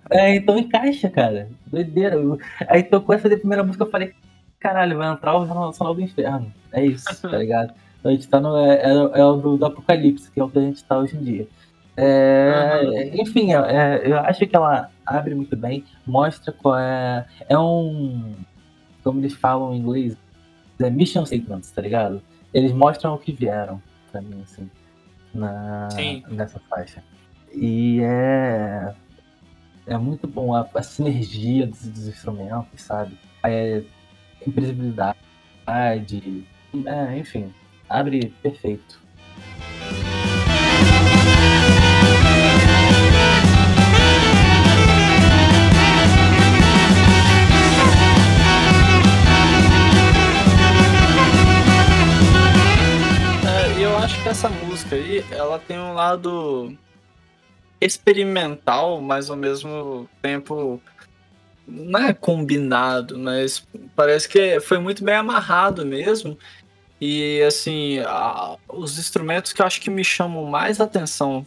[0.10, 1.48] É, é, então encaixa, cara.
[1.68, 2.18] Doideira.
[2.68, 4.16] Aí tocou essa primeira música, eu falei,
[4.62, 6.54] caralho, vai entrar o Jornal Nacional do Inferno.
[6.72, 7.74] É isso, tá ligado?
[8.04, 8.56] A gente tá no.
[8.58, 11.18] É, é, é o do, do, Apocalipse, que é o que a gente tá hoje
[11.18, 11.48] em dia.
[11.98, 13.22] É, uhum.
[13.22, 17.26] Enfim, é, é, eu acho que ela abre muito bem, mostra qual é.
[17.50, 18.36] É um.
[19.04, 20.16] Como eles falam em inglês,
[20.80, 22.22] é Mission Statements, tá ligado?
[22.54, 24.70] Eles mostram o que vieram pra mim, assim,
[25.34, 26.24] na, Sim.
[26.30, 27.04] nessa faixa.
[27.54, 28.94] E é.
[29.88, 33.18] É muito bom a, a sinergia dos, dos instrumentos, sabe?
[33.44, 33.82] É
[34.46, 35.18] imprevisibilidade.
[35.68, 37.54] É, enfim,
[37.90, 39.00] abre perfeito.
[53.46, 56.76] É, acho que essa música aí, ela tem um lado
[57.80, 60.82] experimental, mas ao mesmo tempo
[61.68, 66.38] não é combinado, mas parece que foi muito bem amarrado mesmo.
[67.00, 71.46] E assim, a- os instrumentos que eu acho que me chamam mais atenção,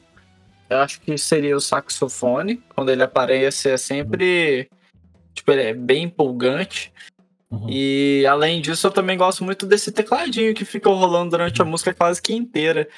[0.68, 4.68] eu acho que seria o saxofone, quando ele aparece é sempre
[5.34, 6.92] tipo, ele é bem empolgante.
[7.50, 7.66] Uhum.
[7.68, 11.92] E além disso, eu também gosto muito desse tecladinho que fica rolando durante a música
[11.92, 12.88] quase que inteira.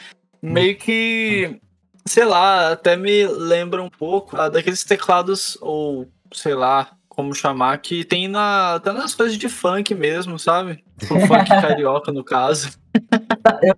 [0.40, 1.60] Meio que,
[2.06, 7.78] sei lá, até me lembra um pouco ah, daqueles teclados, ou sei lá como chamar,
[7.78, 10.84] que tem na, até nas coisas de funk mesmo, sabe?
[11.02, 12.78] O funk carioca, no caso.
[13.62, 13.74] Eu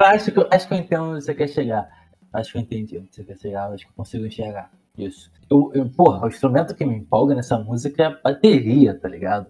[0.00, 1.86] acho que, eu- acho que eu entendo onde você quer chegar.
[2.32, 5.30] Acho que eu entendi onde você quer chegar, acho que eu consigo enxergar isso.
[5.50, 9.46] Eu, eu, porra, o instrumento que me empolga nessa música é a bateria, tá ligado?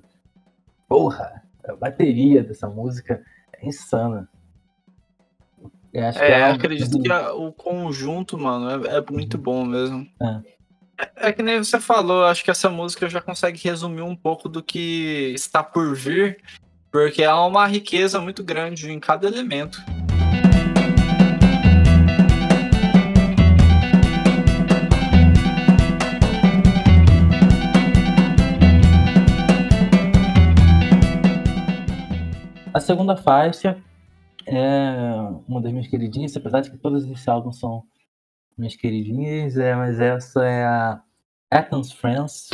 [0.89, 3.23] Porra, a bateria dessa música
[3.53, 4.29] é insana.
[5.93, 9.65] Eu acho que É, ela- acredito que a- o conjunto, mano, é, é muito bom
[9.65, 10.07] mesmo.
[10.21, 10.58] É.
[11.17, 14.63] É, que nem você falou, acho que essa música já consegue resumir um pouco do
[14.63, 16.43] que está por vir,
[16.91, 19.81] porque há uma riqueza muito grande em cada elemento.
[32.75, 33.77] A segunda faixa
[34.47, 34.71] é
[35.47, 37.85] uma das minhas queridinhas, apesar de que todas esse álbum são
[38.59, 41.01] minhas queridinhas, é, mas essa é a
[41.51, 42.51] Athens France.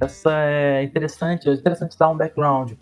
[0.00, 2.72] Essa é interessante, é interessante dar um background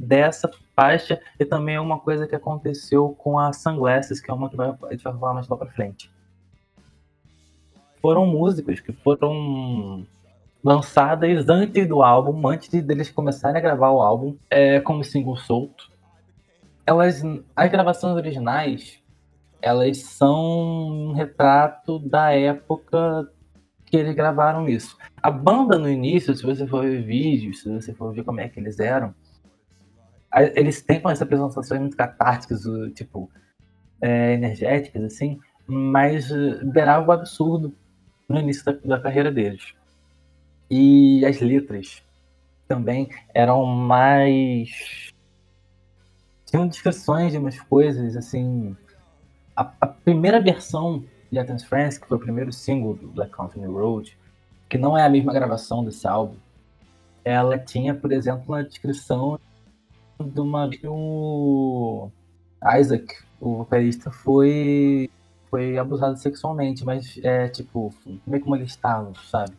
[0.00, 4.56] dessa faixa e também uma coisa que aconteceu com a Sunglasses, que é uma que
[4.56, 6.10] vai, a gente vai falar mais lá pra frente.
[8.00, 10.06] Foram músicas que foram
[10.64, 15.36] lançadas antes do álbum, antes de deles começarem a gravar o álbum, é, como single
[15.36, 15.90] solto.
[16.86, 17.22] Elas,
[17.54, 18.98] as gravações originais,
[19.60, 23.30] elas são um retrato da época
[23.84, 24.96] que eles gravaram isso.
[25.22, 28.48] A banda no início, se você for ver vídeos, se você for ver como é
[28.48, 29.14] que eles eram,
[30.54, 32.62] eles têm essas apresentações muito catárticas,
[32.94, 33.30] tipo,
[34.00, 37.74] é, energéticas, assim, mas eh, beirava o absurdo
[38.28, 39.74] no início da, da carreira deles.
[40.70, 42.02] E as letras
[42.66, 45.12] também eram mais.
[46.46, 48.76] tinham descrições de umas coisas, assim.
[49.56, 53.64] A, a primeira versão de Athens France, que foi o primeiro single do Black Country
[53.64, 54.16] Road,
[54.68, 56.36] que não é a mesma gravação desse álbum,
[57.24, 59.38] ela tinha, por exemplo, uma descrição
[60.30, 62.10] de uma que o
[62.78, 63.06] Isaac,
[63.40, 65.10] o vocalista, foi
[65.50, 67.92] foi abusado sexualmente, mas é tipo,
[68.26, 69.52] meio como ele estava, sabe?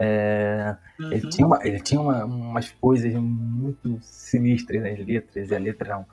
[0.00, 1.28] Ele Uhum.
[1.30, 5.98] tinha, uma, ele tinha uma- umas coisas muito sinistras nas letras, e a letra era
[5.98, 6.04] um,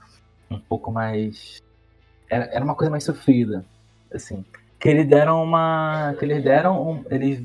[0.56, 1.62] um pouco mais.
[2.30, 3.66] Era, era uma coisa mais sofrida,
[4.14, 4.44] assim.
[4.80, 6.14] Que eles deram uma.
[6.20, 6.90] Que eles deram.
[6.92, 7.44] Um, eles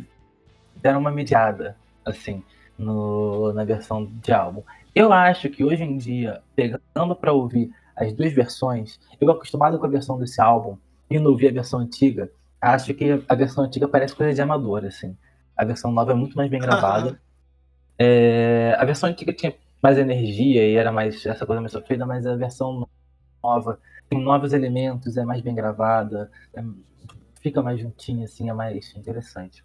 [0.77, 2.43] deram uma mediada, assim,
[2.79, 4.63] no, na versão de álbum.
[4.95, 9.87] Eu acho que hoje em dia, pegando pra ouvir as duas versões, eu acostumado com
[9.87, 10.77] a versão desse álbum
[11.11, 12.31] e não ouvir a versão antiga,
[12.61, 15.17] acho que a versão antiga parece coisa de amador, assim.
[15.57, 17.21] A versão nova é muito mais bem gravada.
[17.97, 22.27] É, a versão antiga tinha mais energia e era mais essa coisa mais sofrida, mas
[22.27, 22.89] a versão
[23.43, 23.79] nova
[24.09, 26.63] tem novos elementos, é mais bem gravada, é-
[27.41, 29.65] fica mais juntinha, assim, é mais interessante.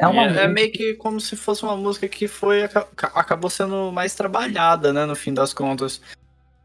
[0.00, 3.50] É uma É, é meio que como se fosse uma música que foi aca- acabou
[3.50, 6.00] sendo mais trabalhada, né, no fim das contas.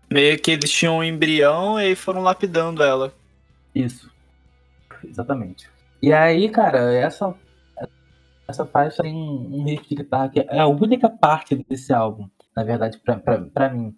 [0.10, 3.14] Meio que eles tinham um embrião e foram lapidando ela.
[3.74, 4.10] Isso.
[5.04, 5.68] Exatamente.
[6.02, 7.34] E aí, cara, essa,
[8.48, 12.64] essa faixa tem um riff de guitarra que é a única parte desse álbum, na
[12.64, 13.94] verdade, pra, pra, pra mim.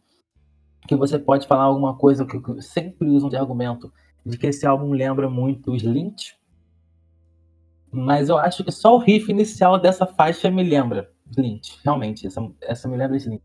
[0.87, 3.91] Que você pode falar alguma coisa que eu sempre usam de argumento,
[4.25, 6.31] de que esse álbum lembra muito o Slint.
[7.91, 11.79] Mas eu acho que só o riff inicial dessa faixa me lembra Lynch.
[11.83, 13.41] Realmente, essa, essa me lembra Lynch.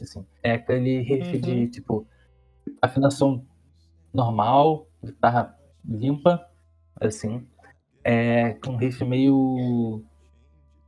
[0.00, 0.26] Assim.
[0.42, 1.40] É aquele riff uhum.
[1.40, 2.06] de, tipo,
[2.82, 3.44] afinação
[4.12, 6.44] normal, guitarra limpa,
[7.00, 7.46] assim.
[8.02, 10.02] É com um riff meio.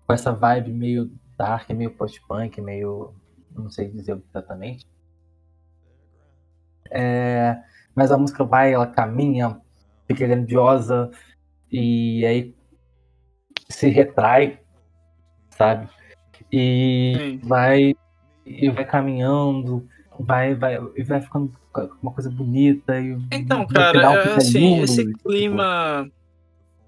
[0.06, 3.14] com essa vibe meio dark, meio post-punk, meio.
[3.56, 4.86] não sei dizer exatamente.
[6.90, 7.60] É,
[7.94, 9.60] mas a música vai, ela caminha,
[10.06, 11.10] fica grandiosa,
[11.70, 12.54] e aí
[13.68, 14.58] se retrai,
[15.50, 15.88] sabe?
[16.50, 17.40] E Sim.
[17.42, 17.94] vai
[18.46, 19.86] e vai caminhando,
[20.18, 21.52] vai vai e vai ficando
[22.02, 26.10] uma coisa bonita e Então, cara, é, assim, esse tipo, clima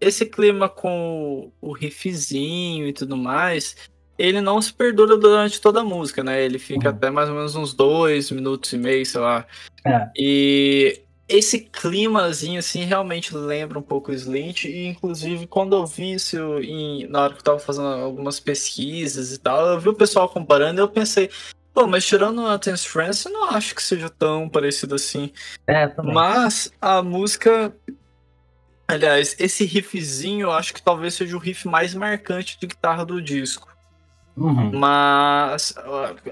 [0.01, 3.77] esse clima com o riffzinho e tudo mais,
[4.19, 6.43] ele não se perdura durante toda a música, né?
[6.43, 6.97] Ele fica uhum.
[6.97, 9.47] até mais ou menos uns dois minutos e meio, sei lá.
[9.85, 10.09] É.
[10.17, 14.65] E esse climazinho, assim, realmente lembra um pouco o Slint.
[14.65, 19.33] E, inclusive, quando eu vi isso em, na hora que eu tava fazendo algumas pesquisas
[19.33, 21.31] e tal, eu vi o pessoal comparando e eu pensei,
[21.73, 25.33] pô, mas tirando o Tense France, eu não acho que seja tão parecido assim.
[25.67, 26.13] É, também.
[26.13, 27.73] Mas a música.
[28.89, 33.23] Aliás, esse riffzinho eu acho que talvez seja o riff mais marcante de guitarra do
[33.23, 33.70] disco.
[34.37, 34.79] Uhum.
[34.79, 35.75] Mas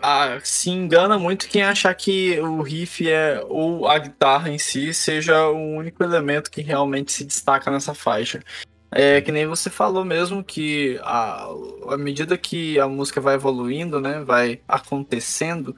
[0.01, 4.95] a, se engana muito quem achar que o riff é ou a guitarra em si
[4.95, 8.43] seja o único elemento que realmente se destaca nessa faixa.
[8.91, 11.47] É que nem você falou mesmo que a,
[11.91, 15.77] à medida que a música vai evoluindo, né, vai acontecendo,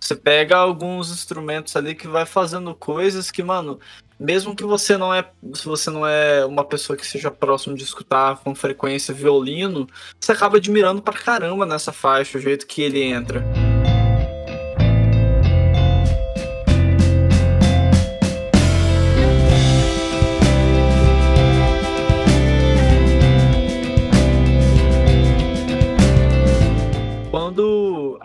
[0.00, 3.78] você pega alguns instrumentos ali que vai fazendo coisas que, mano,
[4.18, 7.84] mesmo que você não é, se você não é uma pessoa que seja próximo de
[7.84, 9.86] escutar com frequência violino,
[10.18, 13.44] você acaba admirando pra caramba nessa faixa, o jeito que ele entra.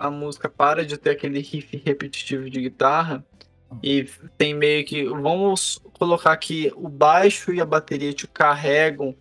[0.06, 3.24] A música para de ter aquele riff repetitivo de guitarra,
[3.84, 5.06] e tem meio que.
[5.06, 9.16] Vamos colocar que o baixo e a bateria te carregam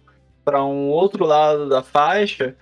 [0.44, 2.56] para um outro lado da faixa.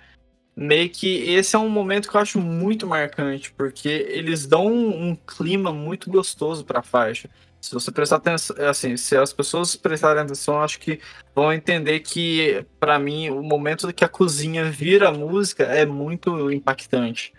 [0.55, 5.17] Meio que esse é um momento que eu acho muito marcante, porque eles dão um,
[5.17, 7.29] clima muito gostoso para a faixa.
[7.59, 11.01] Se você prestar atenção, assim, se as pessoas prestarem atenção, acho que
[11.35, 17.33] vão entender que, para mim, o momento que a cozinha vira música é muito impactante.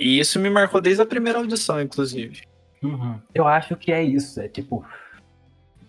[0.00, 2.42] E isso me marcou desde a primeira audição, inclusive.
[2.82, 3.20] Uhum.
[3.34, 4.40] Eu acho que é isso.
[4.40, 4.84] É tipo,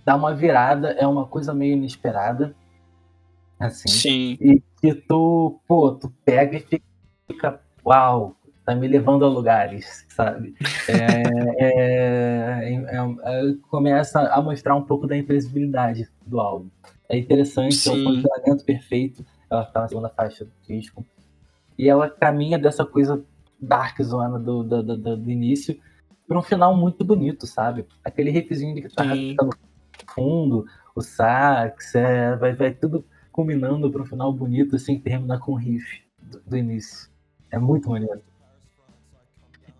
[0.06, 2.54] dá uma virada, é uma coisa meio inesperada.
[3.60, 3.90] Assim.
[3.90, 4.38] Sim.
[4.42, 6.82] E que tu, pô, tu pega e
[7.28, 10.56] fica, uau, tá me levando a lugares, sabe?
[10.88, 16.70] É, é, é, é começa a mostrar um pouco da imprevisibilidade do álbum.
[17.08, 17.90] É interessante, Sim.
[17.90, 19.26] é um funcionamento perfeito.
[19.50, 21.06] Ela tá na segunda faixa do disco.
[21.78, 23.24] E ela caminha dessa coisa
[23.62, 25.80] dark zona do, do, do, do início
[26.28, 27.86] para um final muito bonito, sabe?
[28.04, 29.52] Aquele riffzinho de guitarra que tá no
[30.14, 35.54] fundo, o sax, é, vai, vai tudo combinando para um final bonito, assim, terminar com
[35.54, 37.10] o riff do, do início.
[37.50, 38.22] É muito maneiro.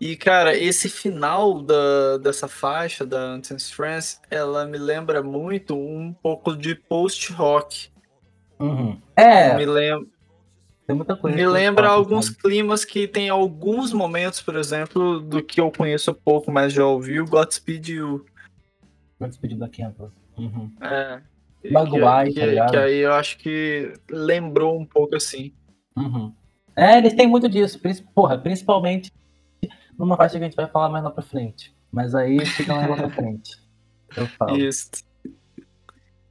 [0.00, 6.12] E, cara, esse final da, dessa faixa, da Anten's France, ela me lembra muito um
[6.12, 7.88] pouco de post-rock.
[8.58, 9.00] Uhum.
[9.14, 9.56] É.
[9.56, 10.06] Me lembra,
[10.86, 11.36] tem muita coisa.
[11.36, 12.38] Me lembra alguns sabe?
[12.38, 17.20] climas que tem alguns momentos, por exemplo, do que eu conheço pouco, mas já ouvi
[17.20, 18.26] o Godspeed You.
[19.20, 20.10] Godspeed da Campbell.
[20.36, 20.72] Uhum.
[20.80, 21.20] É.
[21.70, 25.52] Maguire, que, que, tá que, aí eu acho que lembrou um pouco assim.
[25.96, 26.32] Uhum.
[26.74, 27.80] É, eles têm muito disso.
[28.14, 29.12] Porra, principalmente
[29.96, 31.72] numa faixa que a gente vai falar mais lá pra frente.
[31.92, 33.56] Mas aí fica mais lá pra frente.
[34.16, 34.56] Eu falo.
[34.56, 34.90] Isso.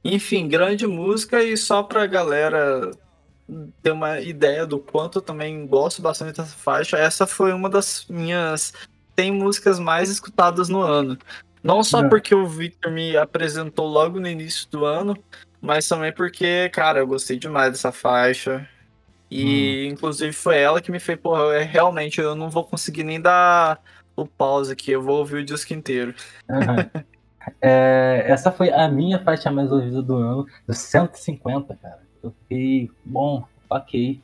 [0.04, 2.90] Enfim, grande música e só pra galera
[3.82, 8.06] ter uma ideia do quanto eu também gosto bastante dessa faixa, essa foi uma das
[8.08, 8.72] minhas
[9.18, 11.18] 100 músicas mais escutadas no ano.
[11.62, 15.16] Não só porque o Victor me apresentou logo no início do ano,
[15.60, 18.68] mas também porque, cara, eu gostei demais dessa faixa.
[19.30, 19.92] E, hum.
[19.92, 23.80] inclusive, foi ela que me fez, porra, é, realmente eu não vou conseguir nem dar
[24.16, 26.14] o pause aqui, eu vou ouvir o disco inteiro.
[26.50, 27.02] Uhum.
[27.62, 32.01] é, essa foi a minha faixa mais ouvida do ano, dos 150, cara.
[32.22, 34.22] Eu fiquei, bom, ok.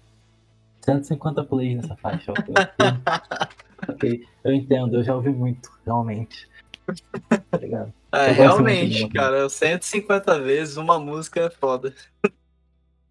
[0.82, 2.32] 150 plays nessa faixa.
[2.32, 2.54] Ok,
[3.88, 6.48] ok, eu entendo, eu já ouvi muito, realmente.
[7.50, 7.92] Tá ligado?
[8.10, 11.94] É, realmente, cara, 150 vezes uma música é foda.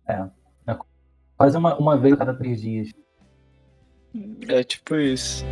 [0.08, 0.26] É.
[0.66, 0.78] é
[1.38, 2.90] quase uma, uma vez a cada três dias.
[4.48, 5.46] É tipo isso.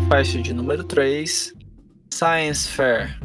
[0.00, 1.54] Faixa de número 3,
[2.12, 3.18] Science Fair.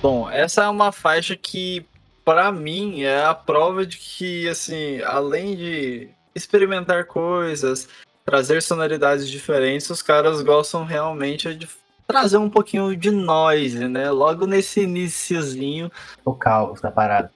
[0.00, 1.84] Bom, essa é uma faixa que
[2.24, 7.88] para mim é a prova de que assim, além de experimentar coisas,
[8.24, 11.68] trazer sonoridades diferentes, os caras gostam realmente de
[12.06, 14.10] trazer um pouquinho de noise, né?
[14.10, 15.90] Logo nesse iníciozinho.
[16.24, 17.30] O caos da parada.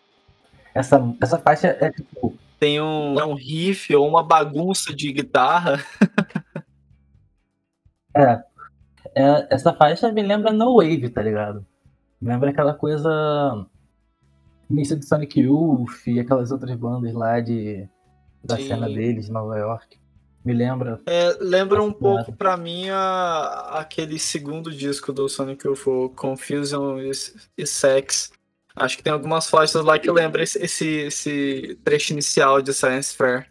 [0.74, 2.36] Essa, essa faixa é tipo.
[2.58, 5.84] Tem um, é um riff ou uma bagunça de guitarra.
[8.16, 8.42] é,
[9.14, 9.46] é.
[9.50, 11.64] Essa faixa me lembra No Wave, tá ligado?
[12.20, 13.66] Me lembra aquela coisa.
[14.70, 17.88] Início de Sonic Youth e aquelas outras bandas lá de,
[18.42, 18.68] da Sim.
[18.68, 19.98] cena deles, Nova York.
[20.44, 21.00] Me lembra.
[21.06, 26.98] É, lembra um pouco para mim a, aquele segundo disco do Sonic UFO, Confusion
[27.56, 28.30] e, Sex.
[28.76, 33.16] Acho que tem algumas faixas lá que lembram esse, esse, esse trecho inicial de Science
[33.16, 33.48] Fair.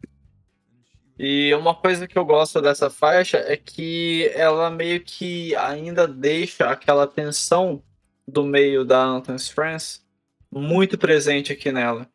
[1.17, 6.69] E uma coisa que eu gosto dessa faixa é que ela meio que ainda deixa
[6.69, 7.81] aquela tensão
[8.27, 10.02] do meio da Anthony's France
[10.53, 12.07] muito presente aqui nela.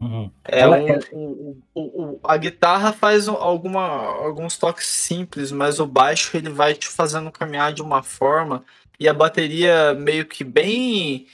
[0.00, 0.30] Uhum.
[0.44, 0.98] É, um, é...
[1.10, 6.74] O, o, o, a guitarra faz alguma, alguns toques simples, mas o baixo ele vai
[6.74, 8.64] te fazendo caminhar de uma forma
[8.98, 11.26] e a bateria meio que bem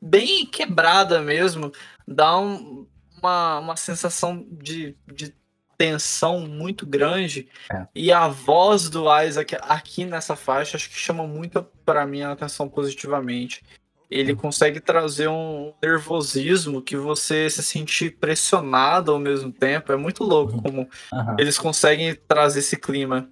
[0.00, 1.72] bem quebrada mesmo,
[2.06, 2.86] dá um,
[3.18, 5.34] uma, uma sensação de, de
[5.78, 7.86] tensão muito grande é.
[7.94, 12.32] e a voz do Isaac aqui nessa faixa acho que chama muito para mim a
[12.32, 13.62] atenção positivamente
[14.10, 19.92] ele consegue trazer um nervosismo que você se sentir pressionado ao mesmo tempo.
[19.92, 20.82] É muito louco como
[21.12, 21.36] uhum.
[21.38, 23.28] eles conseguem trazer esse clima.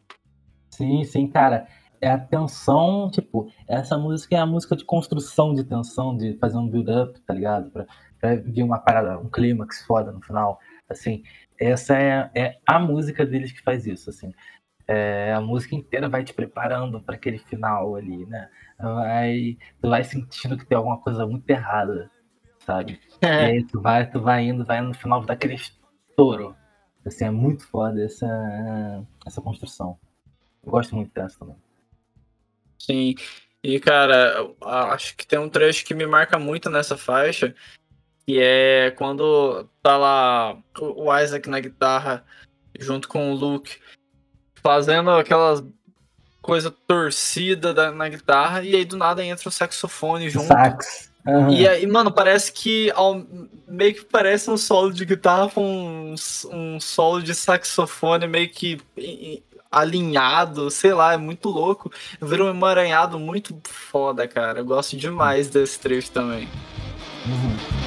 [0.70, 1.66] Sim, sim, cara.
[2.00, 6.56] É a tensão, tipo, essa música é a música de construção de tensão, de fazer
[6.56, 7.70] um build-up, tá ligado?
[7.70, 7.86] Pra,
[8.18, 10.58] pra vir uma parada, um clímax foda no final.
[10.88, 11.22] Assim,
[11.58, 14.32] essa é, é a música deles que faz isso, assim.
[14.88, 18.48] É, a música inteira vai te preparando para aquele final ali, né?
[18.82, 22.10] Vai, tu vai sentindo que tem alguma coisa muito errada,
[22.58, 23.00] sabe?
[23.20, 23.26] É.
[23.26, 26.56] E aí tu vai, tu vai indo, vai no final daquele estouro.
[27.06, 28.26] Assim, é muito foda essa,
[29.26, 29.98] essa construção.
[30.64, 31.56] Eu gosto muito dessa também.
[32.78, 33.14] Sim.
[33.62, 34.52] E, cara,
[34.92, 37.54] acho que tem um trecho que me marca muito nessa faixa,
[38.26, 42.24] que é quando tá lá o Isaac na guitarra
[42.78, 43.78] junto com o Luke
[44.62, 45.62] fazendo aquelas
[46.42, 50.48] coisa torcida da, na guitarra, e aí do nada entra o saxofone junto.
[50.48, 51.10] Sax.
[51.24, 51.50] Uhum.
[51.50, 53.22] E aí, mano, parece que ao,
[53.68, 56.14] meio que parece um solo de guitarra com um,
[56.52, 58.80] um solo de saxofone meio que
[59.70, 61.90] alinhado, sei lá, é muito louco.
[62.20, 64.58] Vira um emaranhado muito foda, cara.
[64.58, 66.48] Eu gosto demais desse trecho também.
[67.24, 67.81] Uhum.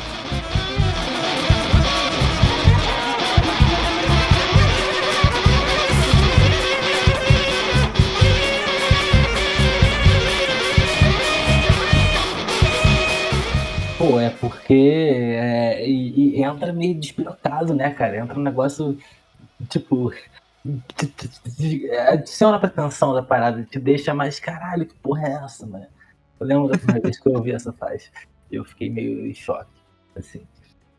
[14.07, 18.17] Pô, é porque é, e, e entra meio despirocado, né, cara?
[18.17, 18.97] Entra um negócio,
[19.67, 20.13] tipo,
[22.09, 25.87] adiciona pra tensão da parada, te deixa mais, caralho, que porra é essa, mano?
[26.39, 28.11] Eu lembro da primeira vez que eu ouvi essa faixa,
[28.51, 29.71] eu fiquei meio em choque,
[30.15, 30.41] assim.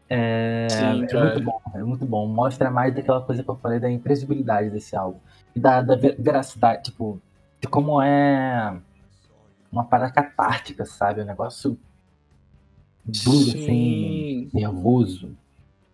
[0.09, 2.26] É, Sim, é muito bom, é muito bom.
[2.26, 5.18] Mostra mais daquela coisa que eu falei da imprevisibilidade desse álbum.
[5.54, 7.20] E da, da veracidade, tipo,
[7.61, 8.76] de como é
[9.70, 11.22] uma parada catártica, sabe?
[11.22, 11.76] Um negócio
[13.07, 14.48] duro, assim, Sim.
[14.48, 15.36] assim, nervoso,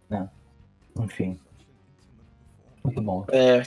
[0.08, 0.28] né?
[0.98, 1.38] Enfim.
[2.84, 3.26] Muito bom.
[3.30, 3.64] É.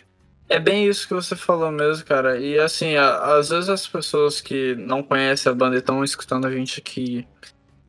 [0.47, 2.37] É bem isso que você falou mesmo, cara.
[2.39, 6.45] E assim, a, às vezes as pessoas que não conhecem a banda e estão escutando
[6.45, 7.27] a gente aqui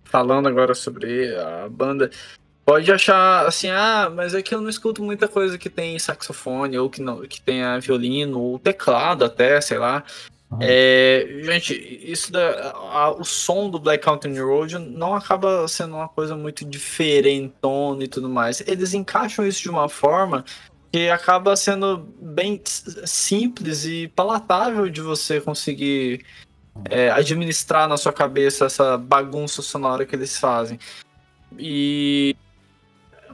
[0.05, 2.11] falando agora sobre a banda,
[2.65, 6.79] pode achar assim, ah, mas é que eu não escuto muita coisa que tem saxofone,
[6.79, 10.03] ou que não, que tenha violino, ou teclado até, sei lá.
[10.61, 16.09] É, gente, isso da, a, o som do Black Country Road não acaba sendo uma
[16.09, 18.61] coisa muito diferentona e tudo mais.
[18.67, 20.45] Eles encaixam isso de uma forma
[20.93, 26.25] que acaba sendo bem simples e palatável de você conseguir
[26.89, 30.79] é, administrar na sua cabeça essa bagunça sonora que eles fazem.
[31.59, 32.37] E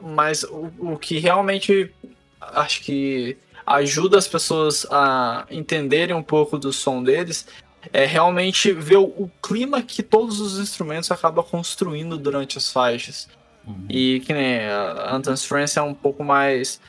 [0.01, 1.93] mas o, o que realmente
[2.41, 7.47] acho que ajuda as pessoas a entenderem um pouco do som deles,
[7.91, 13.27] é realmente ver o, o clima que todos os instrumentos acabam construindo durante as faixas.
[13.65, 13.85] Uhum.
[13.89, 16.79] E que nem a Anton's é um pouco mais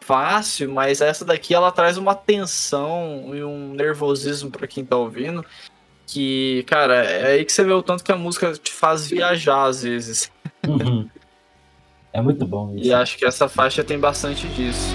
[0.00, 5.44] fácil, mas essa daqui ela traz uma tensão e um nervosismo para quem tá ouvindo.
[6.06, 9.64] Que, cara, é aí que você vê o tanto que a música te faz viajar
[9.64, 10.30] às vezes.
[10.66, 11.08] Uhum.
[12.12, 12.88] É muito bom isso.
[12.88, 14.88] E acho que essa faixa tem bastante disso.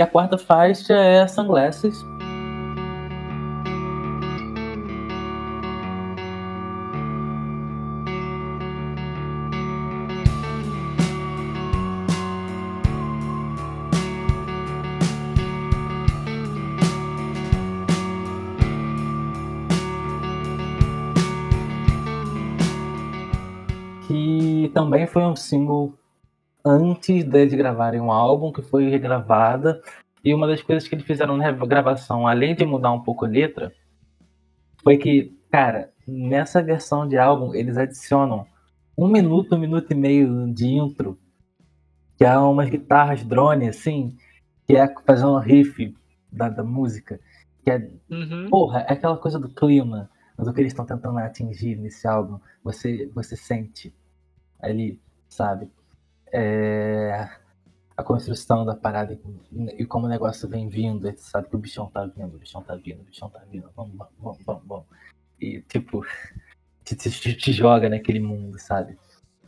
[0.00, 2.06] E a quarta faixa é Sunglasses.
[24.08, 25.99] Que também foi um single
[26.64, 29.80] antes deles gravarem um álbum que foi regravada.
[30.22, 33.28] E uma das coisas que eles fizeram na gravação, além de mudar um pouco a
[33.28, 33.72] letra,
[34.82, 38.46] foi que, cara, nessa versão de álbum eles adicionam
[38.96, 41.18] um minuto, um minuto e meio de intro,
[42.18, 44.14] que é umas guitarras drone, assim,
[44.66, 45.96] que é fazer um riff
[46.30, 47.18] da, da música.
[47.64, 48.48] Que é, uhum.
[48.50, 52.38] porra, é aquela coisa do clima, do que eles estão tentando atingir nesse álbum.
[52.62, 53.94] Você, você sente
[54.60, 55.70] ali, sabe?
[56.32, 57.28] É,
[57.96, 59.18] a construção da parada
[59.78, 62.62] e, como o negócio vem vindo, você sabe que o bichão tá vindo, o bichão
[62.62, 64.86] tá vindo, o bichão tá vindo, vamos, vamos, vamos, vamos.
[65.40, 66.04] E, tipo,
[66.84, 68.98] te, te, te joga naquele mundo, sabe?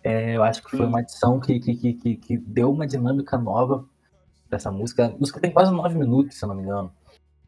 [0.04, 3.84] É, eu acho que foi uma edição que, que, que, que, deu uma dinâmica nova
[4.48, 5.06] pra essa música.
[5.06, 6.92] A música tem quase nove minutos, se eu não me engano.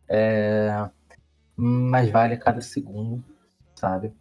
[0.09, 0.89] É,
[1.57, 3.25] mas vale a cada segundo,
[3.75, 4.13] sabe?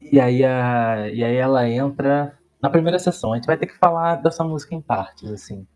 [0.00, 3.32] E aí, a, e aí ela entra na primeira sessão.
[3.32, 5.66] A gente vai ter que falar dessa música em partes, assim.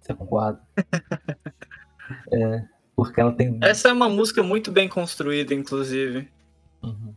[0.00, 0.60] Você concorda?
[2.32, 3.58] é, porque ela tem.
[3.62, 6.28] Essa é uma música muito bem construída, inclusive.
[6.82, 7.14] Uhum.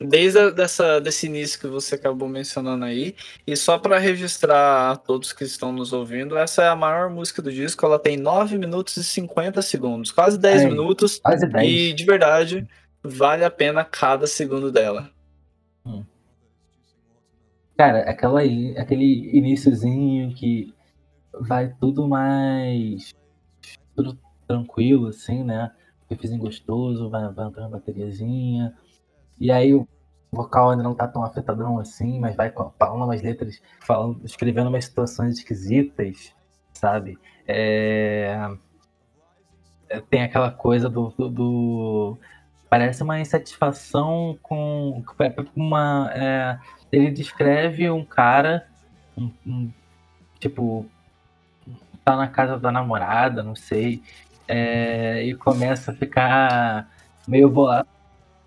[0.00, 4.96] Desde a, dessa, desse início que você acabou mencionando aí, e só para registrar a
[4.96, 8.58] todos que estão nos ouvindo, essa é a maior música do disco, ela tem 9
[8.58, 11.68] minutos e 50 segundos, quase 10 é, minutos, quase 10.
[11.68, 12.68] e de verdade,
[13.02, 15.10] vale a pena cada segundo dela.
[15.84, 16.04] Hum.
[17.78, 18.40] Cara, aquela,
[18.76, 20.74] aquele iníciozinho que
[21.32, 23.14] vai tudo mais.
[23.94, 24.18] tudo
[24.48, 25.70] tranquilo, assim, né?
[26.10, 28.74] Riffzinho gostoso, vai, entrando uma bateriazinha.
[29.38, 29.86] E aí o
[30.32, 34.84] vocal ainda não tá tão afetadão assim, mas vai falando umas letras, falando, escrevendo umas
[34.86, 36.34] situações esquisitas,
[36.72, 37.16] sabe?
[37.46, 38.58] É...
[39.88, 42.18] é tem aquela coisa do, do, do,
[42.68, 45.02] Parece uma insatisfação com
[45.56, 46.10] uma.
[46.14, 46.58] É
[46.90, 48.66] ele descreve um cara,
[49.16, 49.72] um, um,
[50.38, 50.86] tipo,
[52.04, 54.02] tá na casa da namorada, não sei,
[54.46, 56.90] é, e começa a ficar
[57.26, 57.86] meio bolado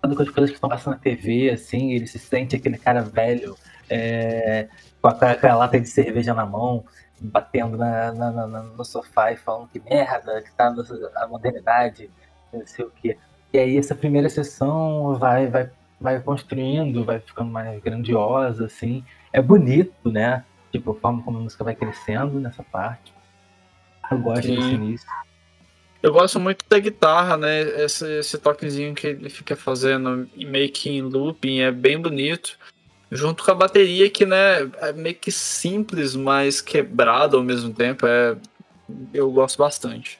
[0.00, 3.56] com as coisas que estão passando na TV, assim, ele se sente aquele cara velho,
[3.88, 4.68] é,
[5.00, 6.84] com aquela lata de cerveja na mão,
[7.20, 10.74] batendo na, na, na, no sofá e falando que merda, que tá
[11.16, 12.10] a modernidade,
[12.52, 13.16] não sei o que.
[13.52, 15.70] E aí essa primeira sessão vai, vai
[16.02, 19.04] vai construindo, vai ficando mais grandiosa, assim.
[19.32, 20.44] É bonito, né?
[20.72, 23.14] Tipo, a forma como a música vai crescendo nessa parte.
[24.10, 24.56] Eu gosto Sim.
[24.56, 25.08] desse início.
[26.02, 27.60] Eu gosto muito da guitarra, né?
[27.84, 32.58] Esse, esse toquezinho que ele fica fazendo meio que em looping é bem bonito.
[33.10, 38.06] Junto com a bateria que, né, é meio que simples, mas quebrada ao mesmo tempo.
[38.06, 38.36] É,
[39.14, 40.18] eu gosto bastante.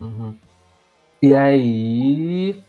[0.00, 0.36] Uhum.
[1.22, 2.62] E aí,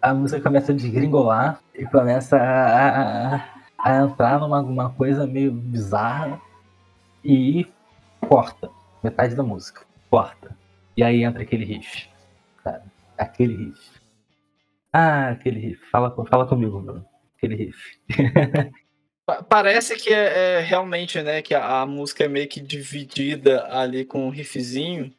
[0.00, 5.50] a música começa a desgringolar e começa a, a, a entrar numa uma coisa meio
[5.52, 6.40] bizarra
[7.24, 7.66] e
[8.20, 8.70] corta
[9.04, 9.82] metade da música.
[10.10, 10.56] Corta.
[10.96, 12.08] E aí entra aquele riff.
[12.62, 12.84] Sabe?
[13.18, 14.00] Aquele riff.
[14.92, 15.84] Ah, aquele riff.
[15.90, 17.04] Fala, fala comigo, Bruno.
[17.36, 17.98] Aquele riff.
[19.48, 24.04] Parece que é, é, realmente, né, que a, a, música é meio que dividida ali
[24.04, 25.12] com um riffzinho.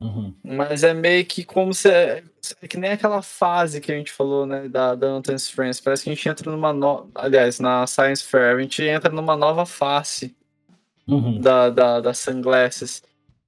[0.00, 0.34] Uhum.
[0.42, 1.88] Mas é meio que como se.
[1.88, 2.22] É,
[2.60, 5.08] é, que nem aquela fase que a gente falou, né, da, da
[5.52, 5.80] Friends.
[5.80, 6.72] Parece que a gente entra numa.
[6.72, 7.10] No...
[7.14, 10.34] Aliás, na Science Fair, a gente entra numa nova face
[11.06, 11.40] uhum.
[11.40, 13.02] da, da, da Sunglasses.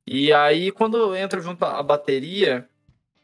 [0.07, 2.67] E aí, quando entra junto a bateria,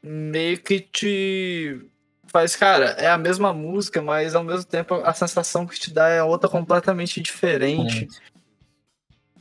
[0.02, 1.80] meio que te
[2.26, 6.08] faz, cara, é a mesma música, mas ao mesmo tempo a sensação que te dá
[6.08, 8.08] é outra completamente diferente.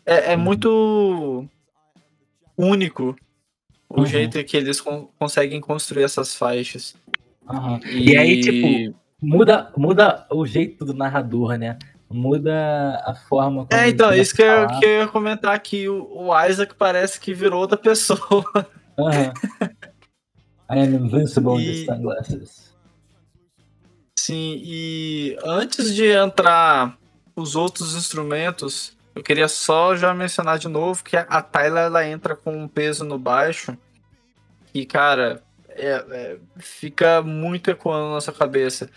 [0.05, 0.41] É, é uhum.
[0.41, 1.49] muito
[2.57, 3.15] único
[3.95, 4.05] o uhum.
[4.05, 6.95] jeito que eles con conseguem construir essas faixas.
[7.49, 7.79] Uhum.
[7.85, 8.11] E...
[8.11, 8.17] e...
[8.17, 11.77] aí, tipo, muda, muda o jeito do narrador, né?
[12.13, 15.87] muda a forma como É, então, isso que eu, que eu ia comentar aqui.
[15.87, 18.45] O, o Isaac parece que virou outra pessoa.
[18.97, 19.31] Uhum.
[20.69, 21.83] I am invincible e...
[21.83, 22.71] in the sunglasses.
[24.17, 26.97] Sim, e antes de entrar
[27.35, 32.35] os outros instrumentos, eu queria só já mencionar de novo que a Tyler ela entra
[32.35, 33.77] com um peso no baixo
[34.73, 38.89] e, cara, é, é, fica muito ecoando na nossa cabeça.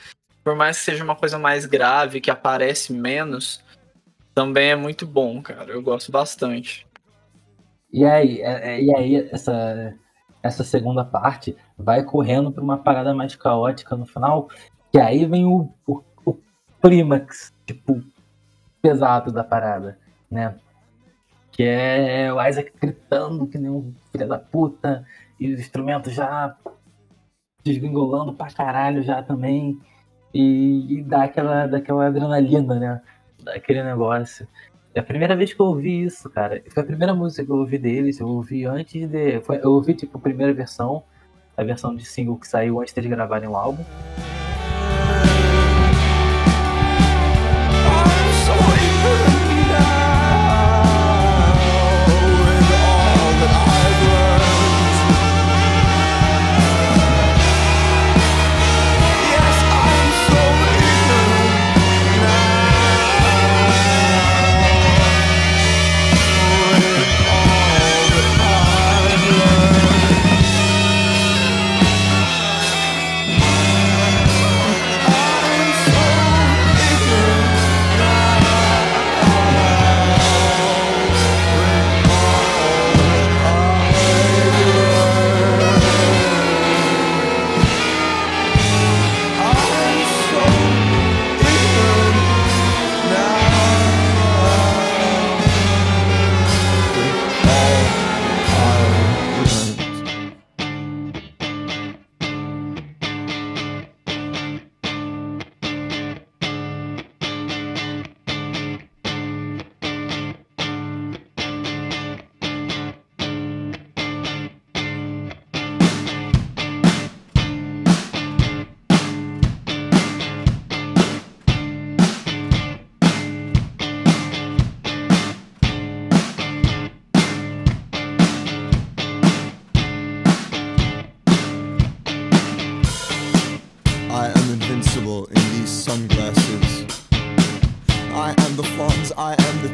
[0.45, 3.63] Por mais que seja uma coisa mais grave, que aparece menos,
[4.35, 5.73] também é muito bom, cara.
[5.73, 6.87] Eu gosto bastante.
[7.93, 9.95] E aí, é, é, e aí essa,
[10.43, 14.49] essa segunda parte vai correndo para uma parada mais caótica no final,
[14.93, 16.39] que aí vem o, o, o
[16.81, 18.01] clímax, tipo,
[18.81, 19.99] pesado da parada
[20.31, 20.57] né?
[21.53, 25.07] Que é o Isaac gritando que nem um filho da puta,
[25.39, 26.57] e os instrumentos já
[27.65, 29.79] desgringolando pra caralho já também.
[30.33, 33.01] E, e dá aquela, daquela adrenalina, né?
[33.43, 34.47] Daquele negócio.
[34.95, 36.63] É a primeira vez que eu ouvi isso, cara.
[36.71, 38.21] Foi a primeira música que eu ouvi deles.
[38.21, 39.41] Eu ouvi antes de.
[39.41, 41.05] Foi, eu ouvi, tipo, a primeira versão,
[41.57, 43.85] a versão de single que saiu antes de gravarem o álbum.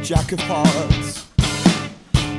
[0.02, 1.26] Jack of hearts.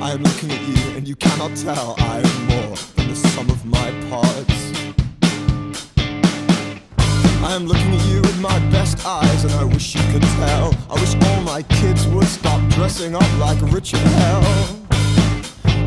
[0.01, 3.49] I am looking at you, and you cannot tell I am more than the sum
[3.49, 4.72] of my parts.
[7.43, 10.74] I am looking at you with my best eyes, and I wish you could tell.
[10.89, 14.43] I wish all my kids would stop dressing up like Richard Hell.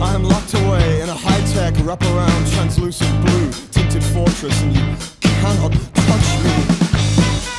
[0.01, 4.87] I am locked away in a high-tech wraparound translucent blue tinted fortress, and you
[5.21, 6.55] cannot touch me.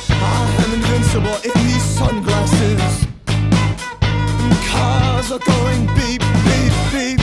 [0.08, 3.06] I am invincible in these sunglasses
[4.76, 7.20] cars are going beep, beep, beep.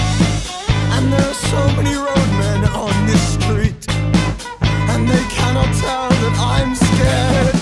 [0.95, 3.81] And there are so many roadmen on this street.
[4.91, 7.52] And they cannot tell that I'm scared.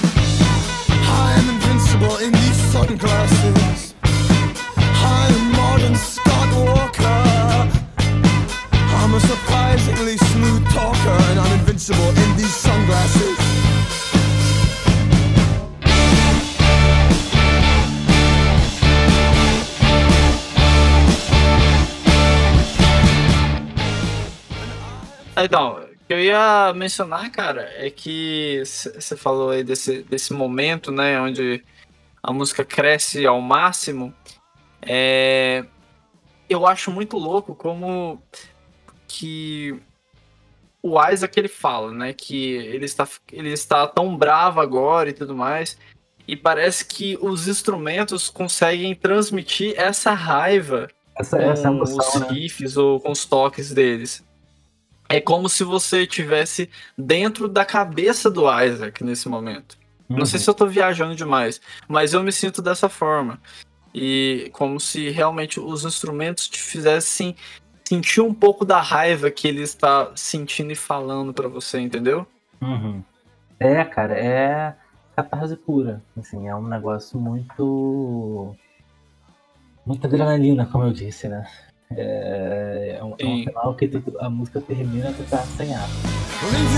[25.46, 30.92] Então, o que eu ia mencionar, cara, é que você falou aí desse, desse momento,
[30.92, 31.64] né, onde
[32.22, 34.14] a música cresce ao máximo.
[34.82, 35.66] É,
[36.50, 38.22] eu acho muito louco como
[39.08, 39.80] que
[40.82, 45.36] o Isaac ele fala, né, que ele está, ele está tão bravo agora e tudo
[45.36, 45.78] mais,
[46.28, 50.88] e parece que os instrumentos conseguem transmitir essa raiva
[51.18, 52.28] essa, com essa emoção, os né?
[52.34, 54.24] riffs ou com os toques deles
[55.16, 59.78] é como se você tivesse dentro da cabeça do Isaac nesse momento.
[60.10, 60.18] Uhum.
[60.18, 60.44] Não sei uhum.
[60.44, 63.40] se eu tô viajando demais, mas eu me sinto dessa forma.
[63.94, 67.36] E como se realmente os instrumentos te fizessem
[67.84, 72.26] sentir um pouco da raiva que ele está sentindo e falando para você, entendeu?
[72.62, 73.04] Uhum.
[73.60, 74.76] É, cara, é
[75.16, 76.02] catarse pura.
[76.18, 78.56] Assim, é um negócio muito.
[79.86, 81.46] Muita adrenalina, como eu disse, né?
[81.98, 85.90] É, é um, é canal final que tu, a música termina tu tá sem ar.
[86.44, 86.72] Leave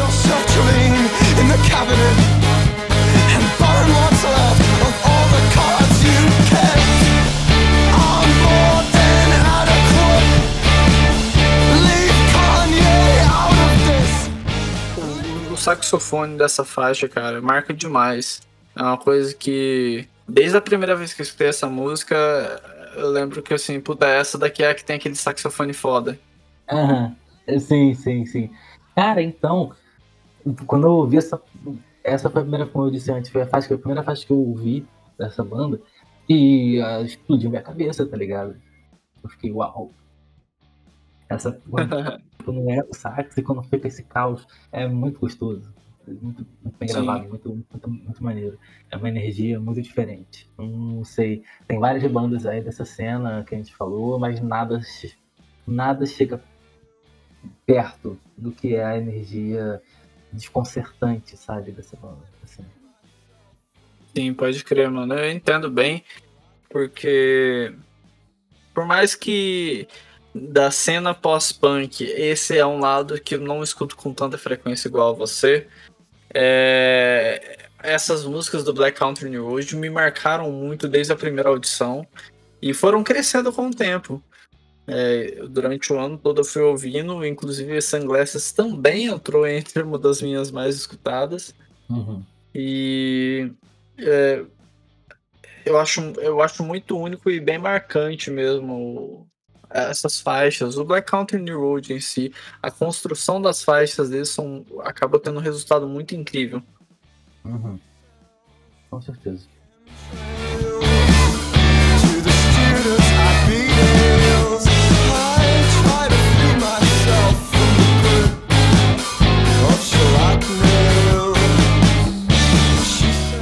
[1.40, 2.18] in the cabinet
[3.34, 6.88] and burn what's left of all the cards you kept.
[7.94, 9.14] I'm more than.
[11.86, 12.98] Leave Kanye
[13.30, 14.14] out of this.
[15.50, 18.42] O, o saxofone dessa faixa, cara, marca demais.
[18.76, 22.16] É uma coisa que desde a primeira vez que eu escutei essa música,
[22.96, 26.20] eu lembro que assim, puta, essa daqui é a que tem aquele saxofone foda.
[26.70, 27.16] Aham,
[27.60, 28.50] sim, sim, sim.
[28.96, 29.74] Cara, então,
[30.66, 31.42] quando eu ouvi essa.
[32.04, 34.32] Essa foi a primeira, como eu disse antes, foi a, faixa, a primeira faixa que
[34.32, 34.86] eu ouvi
[35.18, 35.82] dessa banda.
[36.28, 38.56] E uh, explodiu minha cabeça, tá ligado?
[39.24, 39.92] Eu fiquei, uau.
[41.30, 41.60] Essa
[42.44, 45.73] quando é o sax e quando fica esse caos, é muito gostoso.
[46.08, 46.96] Muito, muito bem Sim.
[46.96, 48.60] gravado, muito, muito, muito maneiro.
[48.92, 50.50] É uma energia muito diferente.
[50.58, 51.44] Não sei.
[51.68, 54.82] Tem várias bandas aí dessa cena que a gente falou, mas nada,
[55.66, 56.44] nada chega
[57.66, 59.82] perto do que é a energia
[60.32, 62.24] desconcertante, sabe, dessa banda.
[62.44, 62.66] Assim.
[64.16, 65.14] Sim, pode crer, mano.
[65.14, 66.04] Eu entendo bem,
[66.70, 67.74] porque
[68.74, 69.88] por mais que
[70.34, 75.12] da cena pós-punk, esse é um lado que eu não escuto com tanta frequência igual
[75.12, 75.68] a você.
[76.34, 77.58] É...
[77.82, 82.08] Essas músicas do Black Country New Age me marcaram muito desde a primeira audição
[82.62, 84.24] e foram crescendo com o tempo.
[84.88, 90.22] É, durante o ano todo eu fui ouvindo, inclusive Sunglasses também entrou entre uma das
[90.22, 91.54] minhas mais escutadas.
[91.90, 92.24] Uhum.
[92.56, 93.52] E
[93.98, 94.44] é,
[95.66, 99.28] eu, acho, eu acho muito único e bem marcante mesmo
[99.74, 100.78] essas faixas.
[100.78, 105.40] O Black Country New Road em si, a construção das faixas deles são, acaba tendo
[105.40, 106.62] um resultado muito incrível.
[107.44, 107.80] Uhum.
[108.90, 109.48] Com certeza.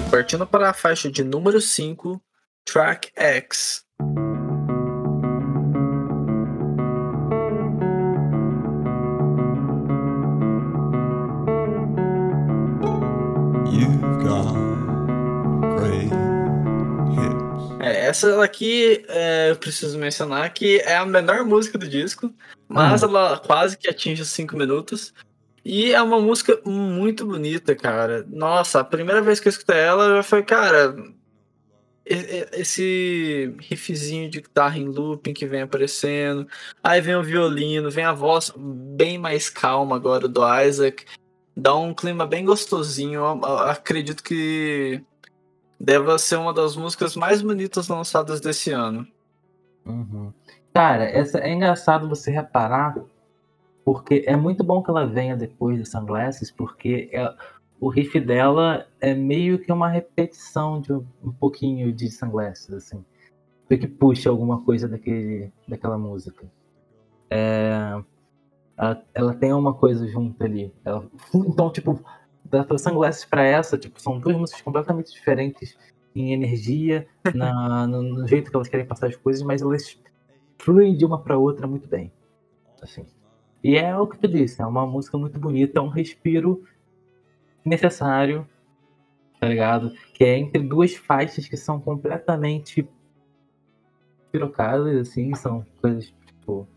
[0.10, 2.22] Partindo para a faixa de número 5,
[2.64, 3.86] Track X.
[17.92, 22.34] É, essa aqui é, eu preciso mencionar que é a menor música do disco,
[22.68, 23.08] mas hum.
[23.08, 25.14] ela quase que atinge os 5 minutos.
[25.64, 28.26] E é uma música muito bonita, cara.
[28.30, 30.96] Nossa, a primeira vez que eu escutei ela, já foi, cara.
[32.04, 36.48] Esse riffzinho de guitarra em looping que vem aparecendo.
[36.84, 41.06] Aí vem o violino, vem a voz bem mais calma agora do Isaac.
[41.56, 43.22] Dá um clima bem gostosinho.
[43.22, 45.04] Eu acredito que
[45.82, 49.08] deva ser uma das músicas mais bonitas lançadas desse ano.
[49.86, 50.32] Uhum.
[50.74, 52.96] Cara, essa, é engraçado você reparar
[53.84, 57.34] porque é muito bom que ela venha depois de Sunglasses, porque é,
[57.80, 63.04] o riff dela é meio que uma repetição de um, um pouquinho de Sunglasses, assim.
[63.68, 66.46] Que puxa alguma coisa daquele, daquela música.
[67.30, 68.02] É,
[68.78, 70.74] ela, ela, tem uma coisa junto ali.
[70.84, 72.04] Ela, então, tipo,
[72.52, 75.78] da Sunglasses para essa, tipo, são duas músicas completamente diferentes
[76.14, 79.98] em energia, na, no, no, jeito que elas querem passar as coisas, mas elas
[80.60, 82.12] fluem de uma para outra muito bem.
[82.82, 83.06] Assim.
[83.64, 86.64] E é o que tu disse, é uma música muito bonita, é um respiro
[87.64, 88.48] necessário,
[89.40, 89.94] tá ligado?
[90.14, 92.88] Que é entre duas faixas que são completamente
[94.32, 96.68] pirocadas, assim, são coisas, tipo,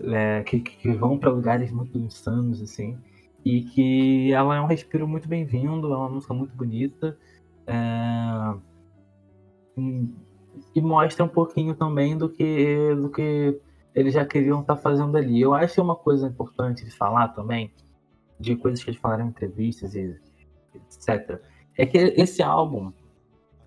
[0.00, 2.98] é, que, que vão para lugares muito insanos, assim,
[3.44, 7.16] e que ela é um respiro muito bem-vindo, é uma música muito bonita,
[7.66, 8.54] é,
[10.74, 13.60] e mostra um pouquinho também do que, do que
[13.94, 15.40] eles já queriam estar tá fazendo ali.
[15.40, 17.72] Eu acho que uma coisa importante de falar também,
[18.38, 20.16] de coisas que eles falaram em entrevistas e
[20.74, 21.40] etc.,
[21.76, 22.92] é que esse álbum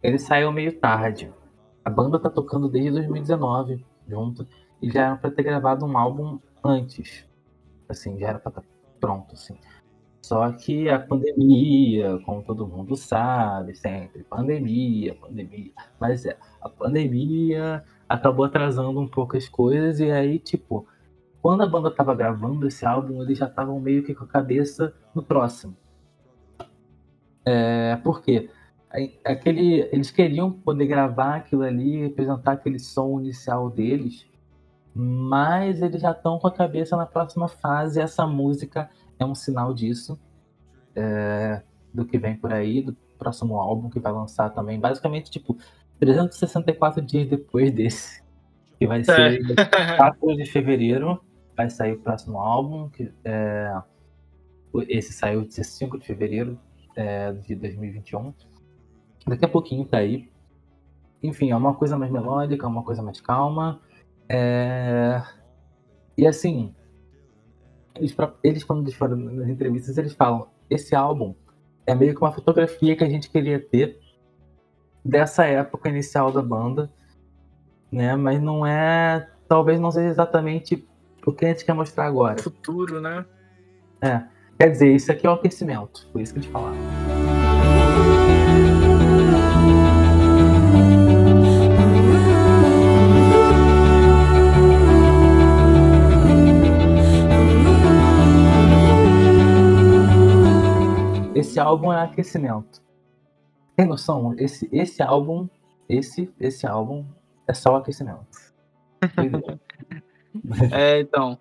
[0.04, 1.32] ele saiu meio tarde.
[1.84, 4.48] A banda tá tocando desde 2019 junto
[4.82, 7.28] e já era para ter gravado um álbum antes.
[7.88, 8.64] Assim, já era para tá
[9.02, 9.58] pronto, assim.
[10.22, 15.72] Só que a pandemia, como todo mundo sabe, sempre pandemia, pandemia.
[16.00, 20.88] Mas é, a pandemia acabou atrasando um pouco as coisas e aí, tipo,
[21.42, 24.94] quando a banda tava gravando esse álbum, eles já estavam meio que com a cabeça
[25.14, 25.76] no próximo.
[27.44, 28.50] É, por quê?
[29.26, 34.28] Aquele, eles queriam poder gravar aquilo ali, apresentar aquele som inicial deles,
[34.94, 38.00] mas eles já estão com a cabeça na próxima fase.
[38.00, 40.20] Essa música é um sinal disso,
[40.96, 41.62] é,
[41.94, 44.80] do que vem por aí, do próximo álbum que vai lançar também.
[44.80, 45.58] Basicamente, tipo,
[46.00, 48.22] 364 dias depois desse,
[48.78, 49.98] que vai ser é.
[49.98, 51.22] 4 de fevereiro,
[51.56, 53.82] vai sair o próximo álbum, que é,
[54.88, 56.60] esse saiu dia 5 de fevereiro
[56.96, 58.34] é, de 2021.
[59.28, 60.30] Daqui a pouquinho tá aí.
[61.22, 63.80] Enfim, é uma coisa mais melódica, uma coisa mais calma.
[64.34, 65.22] É...
[66.18, 66.74] E assim,
[67.96, 71.36] eles, eles quando eles foram nas entrevistas, eles falam, esse álbum
[71.86, 74.00] é meio que uma fotografia que a gente queria ter
[75.04, 76.90] dessa época inicial da banda,
[77.92, 78.16] né?
[78.16, 80.88] Mas não é, talvez não seja exatamente
[81.26, 82.42] o que a gente quer mostrar agora.
[82.42, 83.26] Futuro, né?
[84.02, 84.24] É.
[84.58, 86.52] Quer dizer, isso aqui é o aquecimento, por isso que a gente
[101.42, 102.84] Esse álbum é aquecimento.
[103.76, 104.36] Tem noção?
[104.38, 105.50] Esse, esse álbum,
[105.90, 107.04] esse, esse álbum
[107.48, 108.28] é só aquecimento.
[110.72, 111.40] é, então.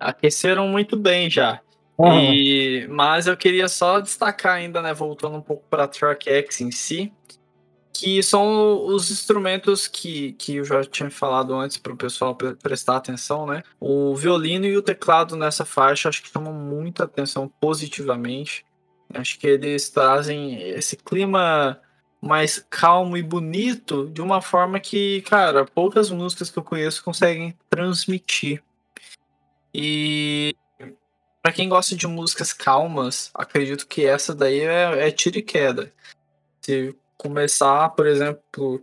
[0.00, 1.60] Aqueceram muito bem já.
[1.98, 6.72] E, mas eu queria só destacar ainda, né, voltando um pouco para Track X em
[6.72, 7.12] si,
[7.94, 12.96] que são os instrumentos que, que eu já tinha falado antes para o pessoal prestar
[12.96, 13.62] atenção, né?
[13.80, 18.65] O violino e o teclado nessa faixa acho que chamam muita atenção positivamente.
[19.14, 21.80] Acho que eles trazem esse clima
[22.20, 27.56] mais calmo e bonito de uma forma que, cara, poucas músicas que eu conheço conseguem
[27.70, 28.62] transmitir.
[29.72, 30.56] E
[31.42, 35.92] para quem gosta de músicas calmas, acredito que essa daí é, é tiro e queda.
[36.60, 38.82] Se começar, por exemplo,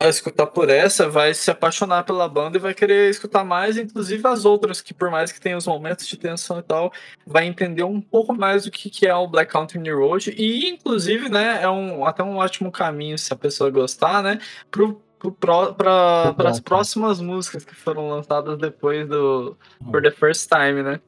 [0.00, 4.24] a escutar por essa, vai se apaixonar pela banda e vai querer escutar mais, inclusive
[4.28, 6.92] as outras, que por mais que tenha os momentos de tensão e tal,
[7.26, 10.32] vai entender um pouco mais do que, que é o Black Country New Road.
[10.38, 14.38] E, inclusive, né, é um, até um ótimo caminho, se a pessoa gostar, né,
[14.70, 19.56] pro, para as próximas músicas que foram lançadas depois do
[19.90, 21.00] For the First Time, né?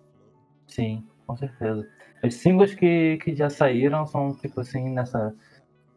[0.66, 1.86] Sim, com certeza.
[2.24, 5.32] Os singles que, que já saíram são, tipo assim, nessa.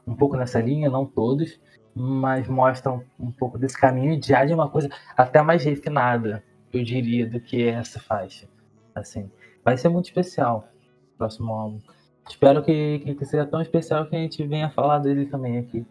[0.05, 1.59] Um pouco nessa linha, não todos,
[1.95, 7.27] mas mostram um pouco desse caminho já de uma coisa até mais refinada, eu diria,
[7.27, 8.47] do que essa faixa.
[8.95, 9.29] Assim,
[9.63, 10.67] vai ser muito especial
[11.13, 11.79] o próximo álbum.
[12.27, 15.85] Espero que, que seja tão especial que a gente venha falar dele também aqui.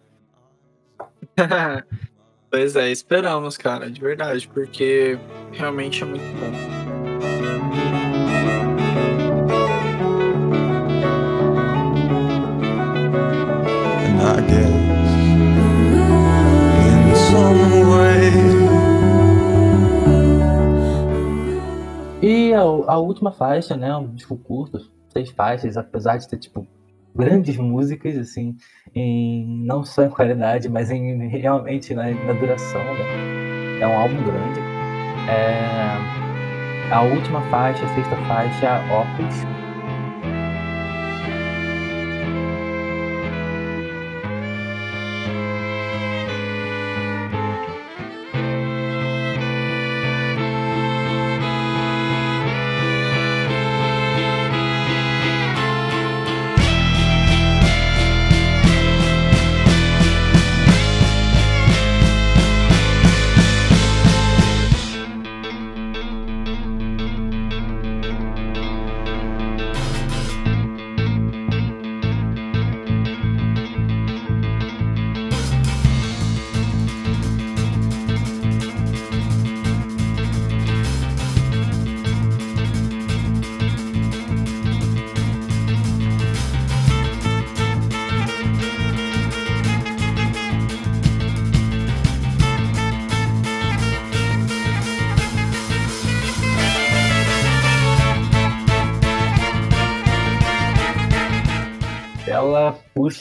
[2.51, 5.19] pois é, esperamos, cara, de verdade, porque
[5.53, 6.82] realmente é muito bom.
[22.89, 24.79] A, última faixa, né, um disco curto,
[25.13, 26.67] seis faixas, apesar de ter, tipo,
[27.15, 28.57] grandes músicas, assim,
[28.95, 33.81] em, não só em qualidade, mas em, realmente na, na duração, né?
[33.81, 34.61] É um álbum grande.
[35.29, 39.62] É, a última faixa, a sexta faixa, Opus,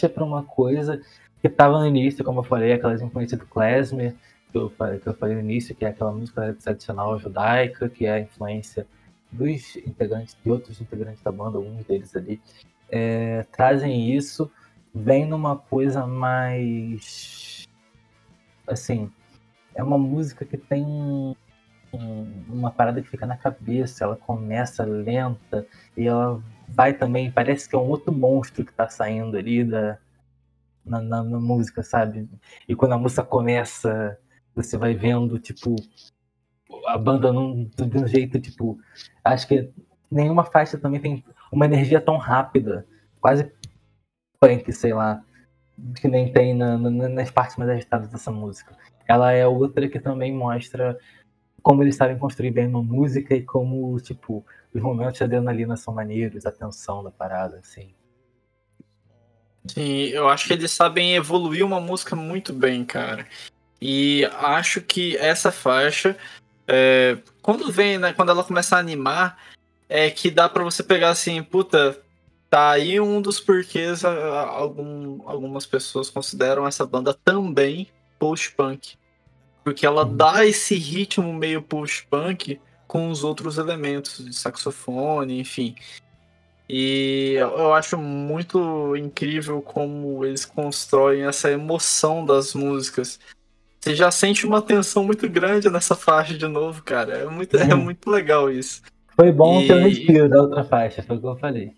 [0.02, 1.02] puxa para uma coisa
[1.40, 4.16] que estava no início, como eu falei, aquelas influências do Klezmer,
[4.52, 8.06] que eu, falei, que eu falei no início, que é aquela música tradicional judaica, que
[8.06, 8.88] é a influência
[9.32, 12.42] dos integrantes, de outros integrantes da banda, alguns deles ali,
[12.90, 14.52] é, trazem isso,
[14.94, 17.66] vem numa coisa mais.
[18.68, 19.10] Assim,
[19.74, 21.36] é uma música que tem um,
[22.48, 26.42] uma parada que fica na cabeça, ela começa lenta e ela
[26.74, 29.98] vai também, parece que é um outro monstro que tá saindo ali da,
[30.86, 32.30] na, na, na, música, sabe?
[32.68, 34.18] E quando a música começa,
[34.56, 35.76] você vai vendo, tipo,
[36.88, 38.80] a banda num, de um jeito, tipo,
[39.24, 39.72] acho que
[40.10, 42.86] nenhuma faixa também tem uma energia tão rápida,
[43.20, 43.52] quase
[44.40, 45.24] punk, sei lá,
[46.00, 48.76] que nem tem na, na, nas partes mais agitadas dessa música.
[49.08, 50.98] Ela é outra que também mostra
[51.62, 55.94] como eles sabem construir bem uma música e como, tipo, os momentos de adrenalina são
[55.94, 57.94] maneiros, a tensão da parada, assim.
[59.68, 63.28] Sim, eu acho que eles sabem evoluir uma música muito bem, cara.
[63.80, 66.18] E acho que essa faixa,
[66.68, 69.38] é, quando vem, né, quando ela começa a animar,
[69.88, 72.00] é que dá para você pegar assim, puta,
[72.50, 77.88] tá aí um dos porquês algum, algumas pessoas consideram essa banda também
[78.18, 78.98] post-punk.
[79.64, 80.18] Porque ela uhum.
[80.18, 85.76] dá esse ritmo meio post-punk com os outros elementos de saxofone, enfim.
[86.68, 93.20] E eu acho muito incrível como eles constroem essa emoção das músicas.
[93.80, 97.14] Você já sente uma tensão muito grande nessa faixa de novo, cara.
[97.14, 98.82] É muito, é muito legal isso.
[99.16, 99.68] Foi bom e...
[99.68, 101.74] ter o respiro da outra faixa, foi o que eu falei.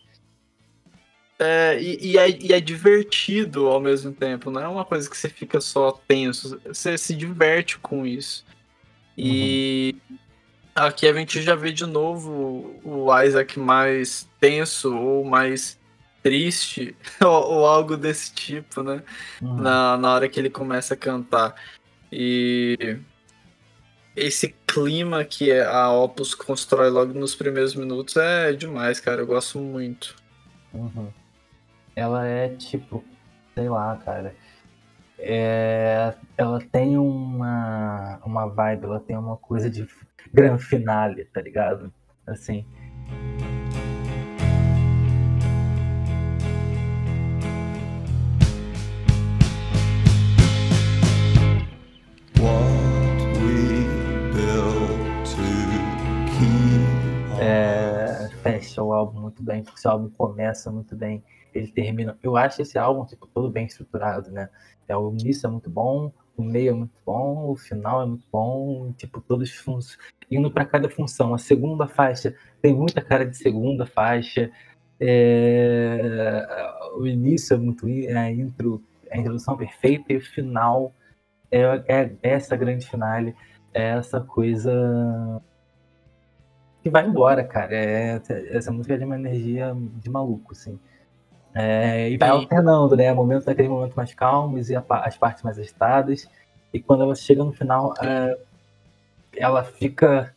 [1.39, 5.17] É, e, e, é, e, é, divertido ao mesmo tempo, não é uma coisa que
[5.17, 8.45] você fica só tenso, você se diverte com isso.
[9.17, 10.17] E uhum.
[10.75, 15.79] aqui a gente já vê de novo o Isaac mais tenso ou mais
[16.21, 19.03] triste, ou, ou algo desse tipo, né?
[19.41, 19.55] Uhum.
[19.55, 21.55] Na, na hora que ele começa a cantar.
[22.11, 22.99] E
[24.15, 29.21] esse clima que a Opus constrói logo nos primeiros minutos é demais, cara.
[29.21, 30.15] Eu gosto muito.
[30.71, 31.11] Uhum.
[31.95, 33.03] Ela é tipo,
[33.53, 34.35] sei lá, cara.
[35.19, 39.87] É, ela tem uma, uma vibe, ela tem uma coisa de
[40.33, 41.93] gran finale, tá ligado?
[42.25, 42.65] Assim.
[58.43, 61.23] fecha o álbum muito bem, porque o álbum começa muito bem,
[61.53, 62.17] ele termina.
[62.21, 64.49] Eu acho esse álbum tipo, todo bem estruturado, né?
[64.87, 68.25] É, o início é muito bom, o meio é muito bom, o final é muito
[68.31, 69.79] bom, tipo, todos fun...
[70.29, 71.33] indo para cada função.
[71.33, 74.51] A segunda faixa tem muita cara de segunda faixa,
[74.99, 76.45] é...
[76.95, 78.81] o início é muito é a intro,
[79.11, 80.93] a introdução perfeita e o final
[81.51, 83.35] é, é essa grande finale,
[83.73, 84.71] é essa coisa
[86.83, 87.73] que vai embora, cara.
[87.73, 90.77] É, essa música é de uma energia de maluco, assim.
[91.55, 93.13] É, e vai alternando, né?
[93.13, 96.27] Momentos daquele momento mais calmos e a, as partes mais agitadas.
[96.73, 98.37] E quando ela chega no final, é,
[99.35, 100.35] ela fica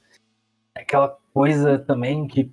[0.75, 2.53] aquela coisa também que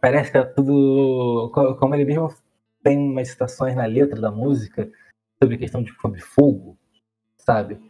[0.00, 1.50] parece que é tudo.
[1.78, 2.34] Como ele mesmo
[2.82, 4.90] tem umas citações na letra da música
[5.40, 6.76] sobre a questão de sobre fogo,
[7.38, 7.80] sabe?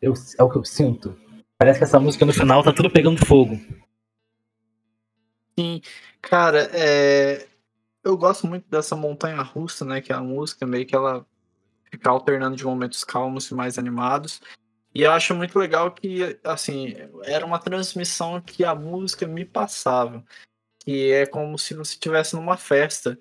[0.00, 1.18] Eu, é o que eu sinto.
[1.58, 3.58] Parece que essa música no final tá tudo pegando fogo.
[5.58, 5.80] Sim,
[6.20, 7.46] cara, é...
[8.04, 10.00] eu gosto muito dessa montanha russa, né?
[10.00, 11.26] Que é a música, meio que ela
[11.90, 14.40] fica alternando de momentos calmos e mais animados.
[14.94, 16.94] E eu acho muito legal que, assim,
[17.24, 20.22] era uma transmissão que a música me passava.
[20.84, 23.18] Que é como se você estivesse numa festa.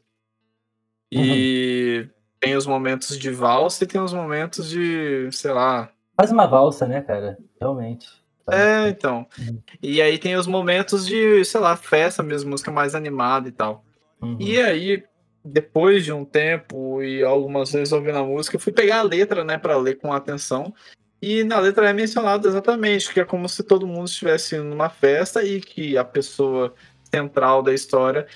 [1.12, 2.10] E uhum.
[2.40, 5.90] tem os momentos de valsa e tem os momentos de, sei lá.
[6.16, 7.38] Faz uma valsa, né, cara?
[7.60, 8.08] Realmente.
[8.52, 9.26] É, então.
[9.40, 9.62] Uhum.
[9.82, 13.83] E aí tem os momentos de, sei lá, festa mesmo, música mais animada e tal.
[14.24, 14.38] Uhum.
[14.40, 15.04] E aí,
[15.44, 19.44] depois de um tempo e algumas vezes ouvindo a música, eu fui pegar a letra,
[19.44, 20.74] né, para ler com atenção.
[21.22, 25.44] E na letra é mencionado exatamente que é como se todo mundo estivesse numa festa
[25.44, 26.74] e que a pessoa
[27.10, 28.28] central da história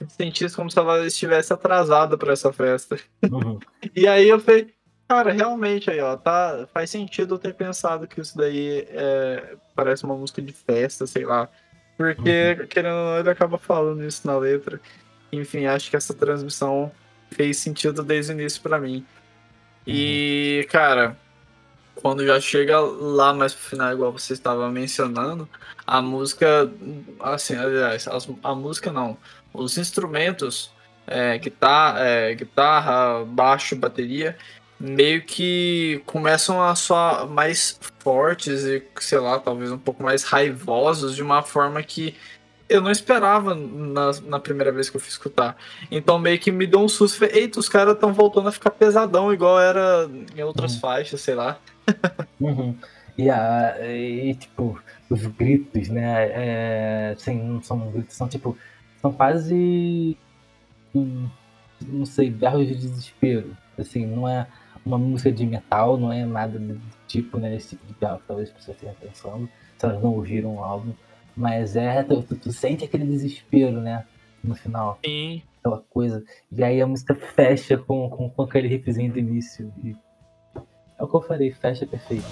[0.00, 2.98] se sentisse como se ela estivesse atrasada para essa festa.
[3.30, 3.60] Uhum.
[3.94, 4.72] e aí eu falei,
[5.12, 10.04] Cara, realmente aí, ó, tá, faz sentido eu ter pensado que isso daí é, parece
[10.04, 11.50] uma música de festa, sei lá.
[11.98, 12.66] Porque, uhum.
[12.66, 14.80] querendo ou não, ele acaba falando isso na letra.
[15.32, 16.92] Enfim, acho que essa transmissão
[17.30, 19.04] fez sentido desde o início para mim.
[19.86, 20.70] E, uhum.
[20.70, 21.16] cara,
[21.96, 25.48] quando já chega lá mais pro final, igual você estava mencionando,
[25.86, 26.70] a música,
[27.20, 28.06] assim, aliás,
[28.42, 29.16] a música não,
[29.52, 30.70] os instrumentos,
[31.06, 34.36] é, guitarra, é, guitarra, baixo, bateria,
[34.78, 41.14] meio que começam a soar mais fortes e, sei lá, talvez um pouco mais raivosos
[41.14, 42.16] de uma forma que
[42.72, 45.56] eu não esperava na, na primeira vez que eu fui escutar.
[45.90, 47.18] Então meio que me deu um susto.
[47.18, 50.80] Falei, Eita, os caras estão voltando a ficar pesadão, igual era em outras uhum.
[50.80, 51.58] faixas, sei lá.
[52.40, 52.76] uhum.
[53.16, 56.30] E, a, e, tipo, os gritos, né?
[56.30, 58.56] É, assim, não são gritos, são tipo.
[59.00, 60.16] São quase.
[60.94, 61.28] Hum,
[61.86, 63.56] não sei, berros de desespero.
[63.78, 64.46] Assim, não é
[64.84, 67.54] uma música de metal, não é nada do tipo, né?
[67.54, 70.92] Esse tipo de que talvez as pessoas pensando, se elas não ouviram o álbum.
[71.36, 74.04] Mas é, tu, tu, tu, sente aquele desespero, né?
[74.42, 74.98] No final.
[75.04, 75.42] Sim.
[75.60, 76.22] Aquela coisa.
[76.50, 79.72] E aí a música fecha com, com, com aquele riffzinho do início.
[79.82, 79.96] E
[80.98, 82.26] é o que eu falei, fecha perfeito.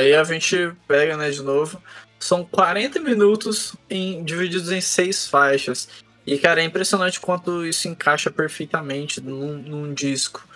[0.00, 1.78] Aí a gente pega, né, de novo.
[2.20, 5.88] São 40 minutos em, divididos em seis faixas.
[6.26, 10.46] E, cara, é impressionante quanto isso encaixa perfeitamente num, num disco.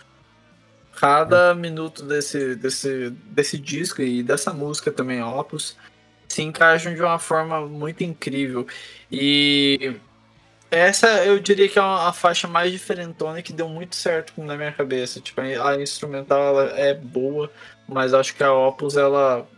[0.94, 5.74] Cada minuto desse, desse, desse disco e dessa música também, Opus,
[6.28, 8.66] se encaixam de uma forma muito incrível.
[9.10, 9.96] E
[10.70, 14.72] essa eu diria que é a faixa mais diferentona que deu muito certo na minha
[14.72, 15.18] cabeça.
[15.20, 17.50] Tipo, a instrumental é boa,
[17.88, 19.48] mas acho que a Opus ela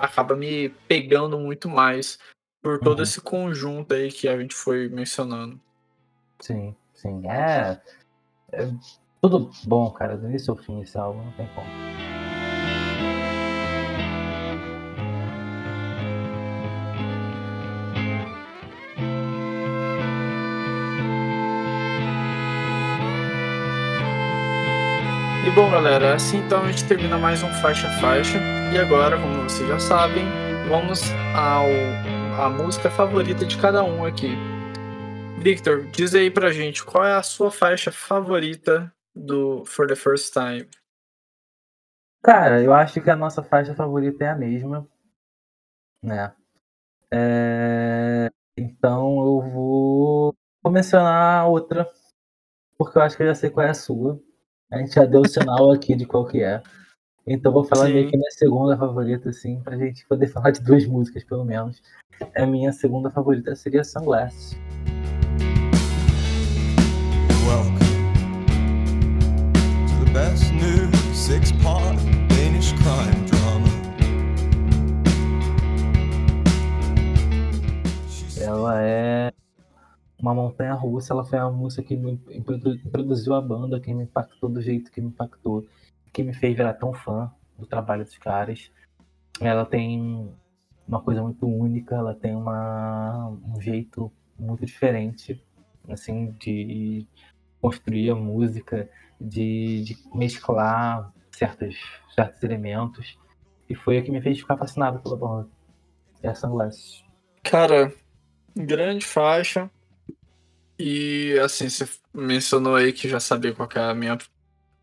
[0.00, 2.18] acaba me pegando muito mais
[2.62, 3.02] por todo uhum.
[3.02, 5.60] esse conjunto aí que a gente foi mencionando.
[6.40, 7.22] Sim, sim.
[7.28, 7.80] É,
[8.52, 8.70] é
[9.20, 10.16] tudo bom, cara.
[10.16, 12.19] Do início ao fim esse álbum, não tem como.
[25.50, 28.38] E bom, galera, assim então a gente termina mais um faixa faixa.
[28.72, 30.24] E agora, como vocês já sabem,
[30.68, 31.02] vamos
[31.34, 31.66] ao
[32.40, 34.28] a música favorita de cada um aqui.
[35.42, 40.32] Victor, diz aí pra gente qual é a sua faixa favorita do For the First
[40.32, 40.68] Time.
[42.22, 44.88] Cara, eu acho que a nossa faixa favorita é a mesma,
[46.00, 46.32] né?
[47.12, 48.30] É...
[48.56, 50.34] Então eu vou...
[50.62, 51.90] vou mencionar outra,
[52.78, 54.22] porque eu acho que eu já sei qual é a sua.
[54.70, 56.62] A gente já deu o sinal aqui de qual que é.
[57.26, 57.94] Então vou falar Sim.
[57.94, 61.82] meio que minha segunda favorita, assim, pra gente poder falar de duas músicas, pelo menos.
[62.36, 64.56] A minha segunda favorita seria Sunglasses.
[67.48, 67.79] Welcome
[80.20, 84.48] uma montanha russa, ela foi a música que me introduziu a banda, que me impactou
[84.48, 85.66] do jeito que me impactou,
[86.12, 88.70] que me fez virar tão fã do trabalho dos caras.
[89.40, 90.30] Ela tem
[90.86, 95.42] uma coisa muito única, ela tem uma, um jeito muito diferente,
[95.88, 97.06] assim, de
[97.60, 98.88] construir a música,
[99.20, 101.76] de, de mesclar certos,
[102.14, 103.18] certos elementos.
[103.68, 105.48] E foi o que me fez ficar fascinado pela banda.
[106.22, 107.04] É a Sunglasses.
[107.42, 107.92] Cara,
[108.54, 109.70] grande faixa.
[110.80, 114.16] E assim, você mencionou aí que já sabia qual é a minha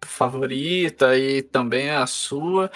[0.05, 2.71] favorita e também a sua.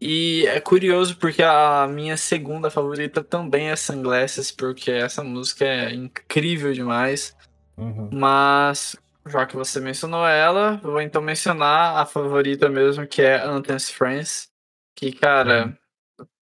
[0.00, 5.92] E é curioso porque a minha segunda favorita também é Sunglasses, porque essa música é
[5.92, 7.36] incrível demais.
[7.76, 8.08] Uhum.
[8.10, 8.96] Mas,
[9.26, 14.48] já que você mencionou ela, vou então mencionar a favorita mesmo, que é Anthems Friends.
[14.94, 15.76] Que, cara, uhum.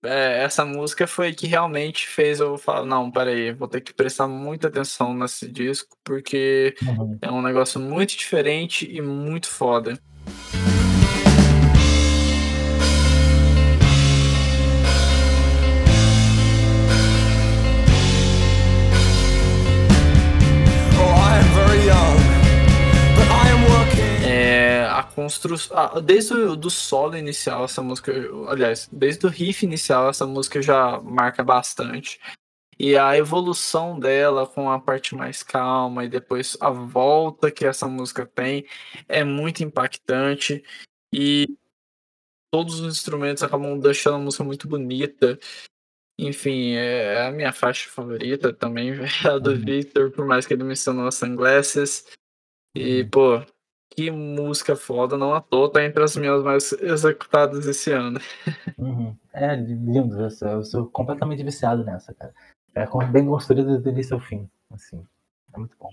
[0.05, 4.29] É, essa música foi que realmente fez eu falar: não, peraí, vou ter que prestar
[4.29, 7.19] muita atenção nesse disco, porque uhum.
[7.21, 9.99] é um negócio muito diferente e muito foda.
[25.25, 26.03] Construção.
[26.03, 28.13] desde o do solo inicial, essa música.
[28.49, 32.21] Aliás, desde o riff inicial, essa música já marca bastante.
[32.79, 37.87] E a evolução dela com a parte mais calma e depois a volta que essa
[37.87, 38.67] música tem
[39.09, 40.63] é muito impactante.
[41.13, 41.47] E
[42.53, 45.39] todos os instrumentos acabam deixando a música muito bonita.
[46.19, 48.93] Enfim, é a minha faixa favorita também,
[49.25, 49.65] a do uhum.
[49.65, 52.05] Victor, por mais que ele mencionou Sunglasses.
[52.77, 53.11] E, uhum.
[53.11, 53.54] pô,
[53.97, 58.19] que música foda, não à toa, tá entre as minhas mais executadas esse ano.
[58.77, 59.17] Uhum.
[59.33, 62.35] É lindo, eu sou, eu sou, completamente viciado nessa, cara.
[62.75, 65.07] É bem construída do início ao fim, assim.
[65.53, 65.91] É muito bom.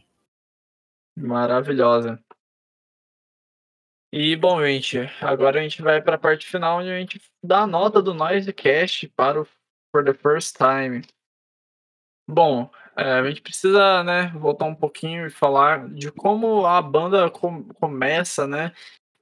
[1.15, 2.19] Maravilhosa.
[4.14, 7.61] E bom, gente, agora a gente vai para a parte final onde a gente dá
[7.61, 9.48] a nota do Noisecast para o
[9.91, 11.02] For the First Time.
[12.28, 17.30] Bom, é, a gente precisa, né, voltar um pouquinho e falar de como a banda
[17.30, 18.74] com começa, né,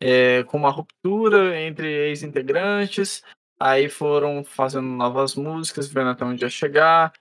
[0.02, 3.24] eh, com uma ruptura entre ex-integrantes,
[3.60, 7.14] aí foram fazendo novas músicas, vendo até onde ia chegar,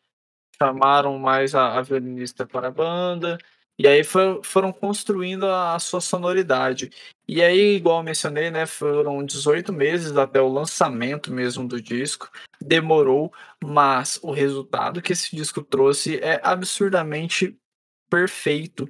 [0.61, 3.39] chamaram mais a a violinista para a banda,
[3.79, 6.91] e aí foram construindo a a sua sonoridade.
[7.27, 12.31] E aí, igual mencionei, né, foram 18 meses até o lançamento mesmo do disco,
[12.61, 13.33] demorou,
[13.63, 17.57] mas o resultado que esse disco trouxe é absurdamente
[18.11, 18.89] perfeito.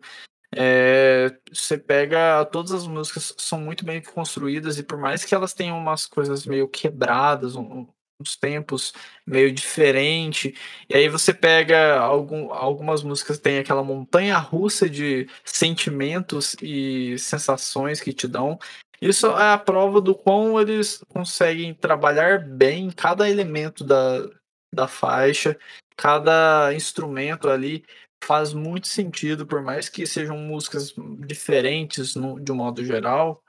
[0.55, 5.53] É, você pega todas as músicas são muito bem construídas e por mais que elas
[5.53, 7.87] tenham umas coisas meio quebradas, um,
[8.21, 8.93] uns tempos
[9.27, 10.55] meio diferente.
[10.89, 18.01] E aí você pega algum, algumas músicas tem aquela montanha russa de sentimentos e sensações
[18.01, 18.59] que te dão.
[19.01, 24.29] Isso é a prova do quão eles conseguem trabalhar bem cada elemento da,
[24.75, 25.57] da faixa,
[25.97, 27.85] cada instrumento ali
[28.25, 30.93] faz muito sentido, por mais que sejam músicas
[31.25, 33.43] diferentes no, de um modo geral,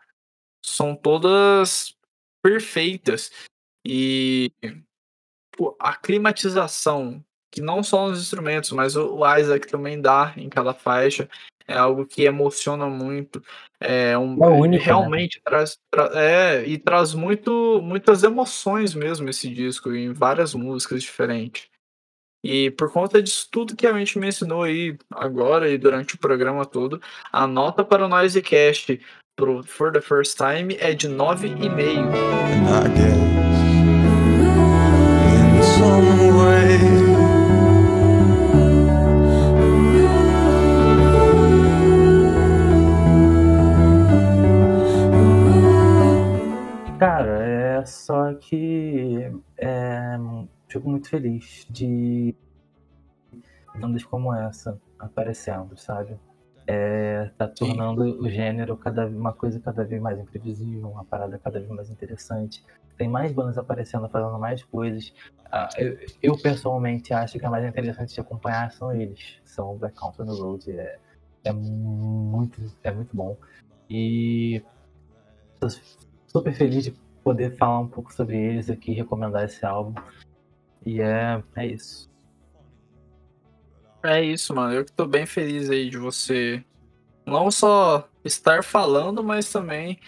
[0.64, 1.96] são todas
[2.44, 3.32] perfeitas.
[3.86, 4.52] E
[5.80, 11.30] a climatização, que não só nos instrumentos, mas o Isaac também dá em cada faixa,
[11.68, 13.44] é algo que emociona muito.
[13.80, 14.86] É, um, É único, né?
[14.86, 21.04] realmente traz, tra- é, e traz muito, muitas emoções mesmo esse disco, em várias músicas
[21.04, 21.68] diferentes.
[22.44, 26.66] E por conta disso tudo que a gente mencionou aí agora e durante o programa
[26.66, 27.02] todo,
[27.32, 29.00] a nota para o Noisecast
[29.36, 31.60] pro For the First Time é de 9,5.
[31.70, 33.69] And I guess
[47.00, 50.18] Cara, é só que é,
[50.68, 52.36] fico muito feliz de
[53.80, 56.20] bandas como essa aparecendo, sabe?
[56.68, 61.58] É, tá tornando o gênero cada uma coisa cada vez mais imprevisível, uma parada cada
[61.58, 62.64] vez mais interessante.
[62.98, 65.14] Tem mais bandas aparecendo, fazendo mais coisas.
[65.52, 69.40] Ah, eu, eu, pessoalmente acho que a mais interessante de acompanhar são eles.
[69.46, 70.70] São o Black no Road.
[70.70, 71.00] É,
[71.46, 73.38] é muito, é muito bom.
[73.90, 74.62] E
[76.32, 76.92] super feliz de
[77.24, 80.00] poder falar um pouco sobre eles aqui, recomendar esse álbum.
[80.86, 82.10] E é, é isso.
[84.04, 84.74] É isso, mano.
[84.74, 86.64] Eu que tô bem feliz aí de você
[87.26, 90.00] não só estar falando, mas também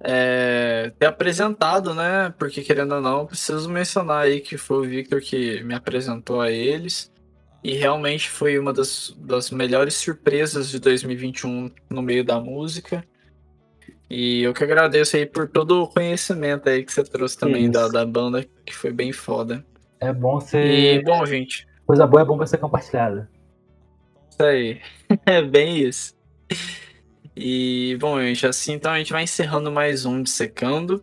[0.00, 2.34] é, ter apresentado, né?
[2.38, 6.50] Porque querendo ou não, preciso mencionar aí que foi o Victor que me apresentou a
[6.50, 7.10] eles.
[7.64, 13.04] E realmente foi uma das, das melhores surpresas de 2021 no meio da música.
[14.14, 17.88] E eu que agradeço aí por todo o conhecimento aí que você trouxe também da,
[17.88, 19.64] da banda, que foi bem foda.
[19.98, 21.02] É bom E, ser.
[21.02, 23.30] bom, gente, Coisa boa é bom pra ser compartilhada.
[24.30, 24.80] Isso aí.
[25.24, 26.14] É bem isso.
[27.34, 31.02] E, bom, gente, assim então a gente vai encerrando mais um Dissecando.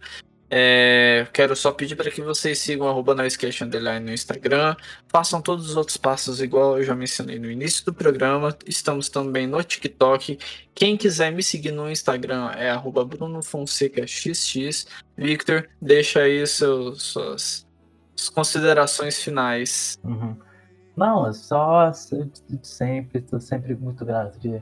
[0.51, 4.75] É, quero só pedir para que vocês sigam arroba no Instagram.
[5.07, 8.57] Façam todos os outros passos igual eu já mencionei no início do programa.
[8.65, 10.39] Estamos também no TikTok.
[10.73, 13.07] Quem quiser me seguir no Instagram é arroba.
[15.15, 17.67] Victor, deixa aí seus, suas,
[18.33, 19.99] considerações finais.
[20.03, 20.35] Uhum.
[20.95, 24.61] Não, é só sempre, tô sempre muito grato de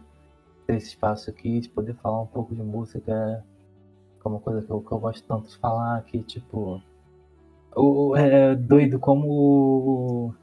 [0.68, 3.44] ter esse espaço aqui, de poder falar um pouco de música,
[4.28, 6.82] é uma coisa que eu, que eu gosto tanto de falar, que tipo.
[7.76, 10.34] O, é doido como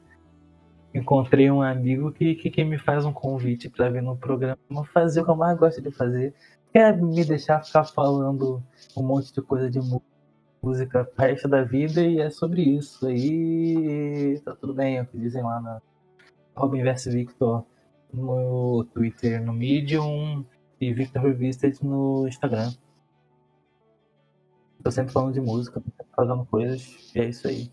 [0.94, 4.56] encontrei um amigo que, que, que me faz um convite para vir no programa
[4.92, 6.32] fazer o que eu mais gosto de fazer,
[6.72, 8.62] que é me deixar ficar falando
[8.96, 9.80] um monte de coisa de
[10.62, 13.06] música pro resto da vida e é sobre isso.
[13.06, 15.82] Aí tá tudo bem, é o que dizem lá na
[16.54, 17.64] Robin vs Victor
[18.12, 20.44] no Twitter, no Medium
[20.80, 22.72] e Victor Revisted no Instagram.
[24.84, 25.82] Tô sempre falando de música,
[26.14, 27.72] fazendo coisas, e é isso aí.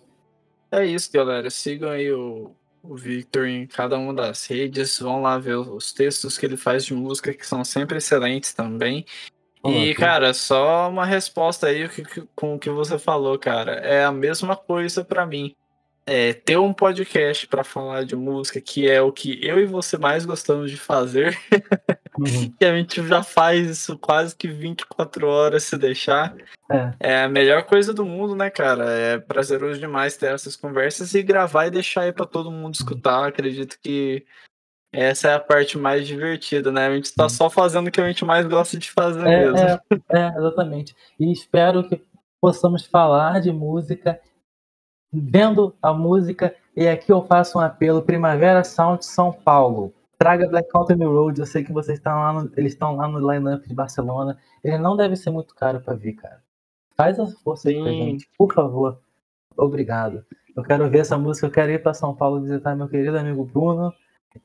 [0.72, 1.50] É isso, galera.
[1.50, 4.98] Sigam aí o, o Victor em cada uma das redes.
[4.98, 9.06] Vão lá ver os textos que ele faz de música, que são sempre excelentes também.
[9.64, 11.88] E, cara, só uma resposta aí
[12.34, 13.74] com o que você falou, cara.
[13.74, 15.54] É a mesma coisa para mim.
[16.06, 19.98] É, ter um podcast para falar de música, que é o que eu e você
[19.98, 21.38] mais gostamos de fazer.
[22.18, 22.52] Uhum.
[22.58, 26.36] que a gente já faz isso quase que 24 horas se deixar.
[26.70, 26.94] É.
[27.00, 28.90] é a melhor coisa do mundo, né, cara?
[28.90, 33.28] É prazeroso demais ter essas conversas e gravar e deixar aí para todo mundo escutar.
[33.28, 34.26] Acredito que
[34.92, 36.88] essa é a parte mais divertida, né?
[36.88, 39.58] A gente tá só fazendo o que a gente mais gosta de fazer é, mesmo.
[39.58, 39.80] É,
[40.10, 40.94] é, exatamente.
[41.18, 42.02] E espero que
[42.42, 44.20] possamos falar de música,
[45.12, 49.94] vendo a música, e aqui eu faço um apelo, Primavera Sound São Paulo.
[50.18, 53.32] Traga Black Country Road, eu sei que vocês estão lá no, eles estão lá no
[53.32, 54.38] line-up de Barcelona.
[54.64, 56.42] Ele não deve ser muito caro para vir, cara.
[56.96, 59.00] Faz a força aí pra gente, por favor.
[59.58, 60.24] Obrigado.
[60.56, 63.44] Eu quero ver essa música, eu quero ir para São Paulo visitar meu querido amigo
[63.44, 63.92] Bruno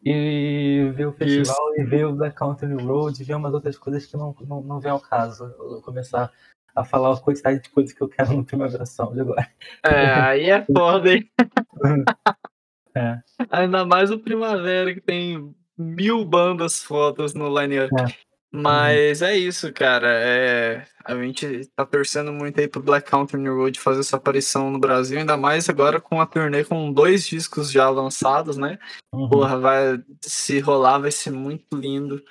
[0.05, 1.81] e ver o festival Isso.
[1.81, 4.91] e ver o Black Country Road, ver umas outras coisas que não, não, não vem
[4.91, 5.45] ao caso.
[5.59, 6.33] Eu vou começar
[6.77, 9.49] a falar a quantidade de coisas que eu quero no Primavera Sound agora.
[9.83, 11.31] É, aí é foda, hein?
[12.95, 13.19] é.
[13.51, 17.91] Ainda mais o Primavera, que tem mil bandas fodas no line-up.
[17.99, 18.27] É.
[18.53, 19.27] Mas uhum.
[19.27, 20.09] é isso, cara.
[20.09, 24.71] É, a gente tá torcendo muito aí pro Black Country New Road fazer sua aparição
[24.71, 28.79] no Brasil, ainda mais agora com a turnê com dois discos já lançados, né?
[29.13, 29.29] Uhum.
[29.29, 32.23] Porra, vai se rolar, vai ser muito lindo.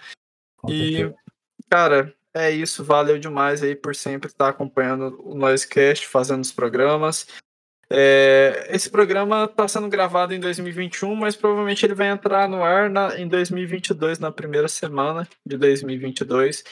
[0.58, 1.16] Com e, certeza.
[1.70, 2.84] cara, é isso.
[2.84, 7.28] Valeu demais aí por sempre estar acompanhando o Noisecast, fazendo os programas.
[7.90, 12.90] É, esse programa está sendo gravado em 2021, mas provavelmente ele vai entrar no ar
[12.90, 16.64] na, em 2022, na primeira semana de 2022.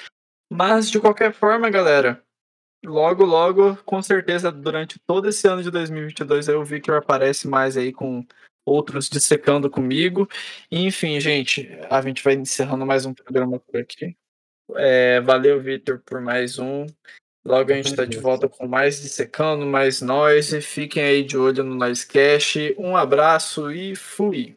[0.52, 2.22] Mas, de qualquer forma, galera,
[2.84, 7.78] logo, logo, com certeza, durante todo esse ano de 2022, aí o Victor aparece mais
[7.78, 8.26] aí com
[8.66, 10.28] outros dissecando comigo.
[10.72, 14.16] Enfim, gente, a gente vai encerrando mais um programa por aqui.
[14.76, 16.86] É, valeu, Victor, por mais um.
[17.46, 20.52] Logo a gente está de volta com mais dissecando, mais nós.
[20.66, 22.74] Fiquem aí de olho no Noisecast.
[22.78, 24.56] Um abraço e fui!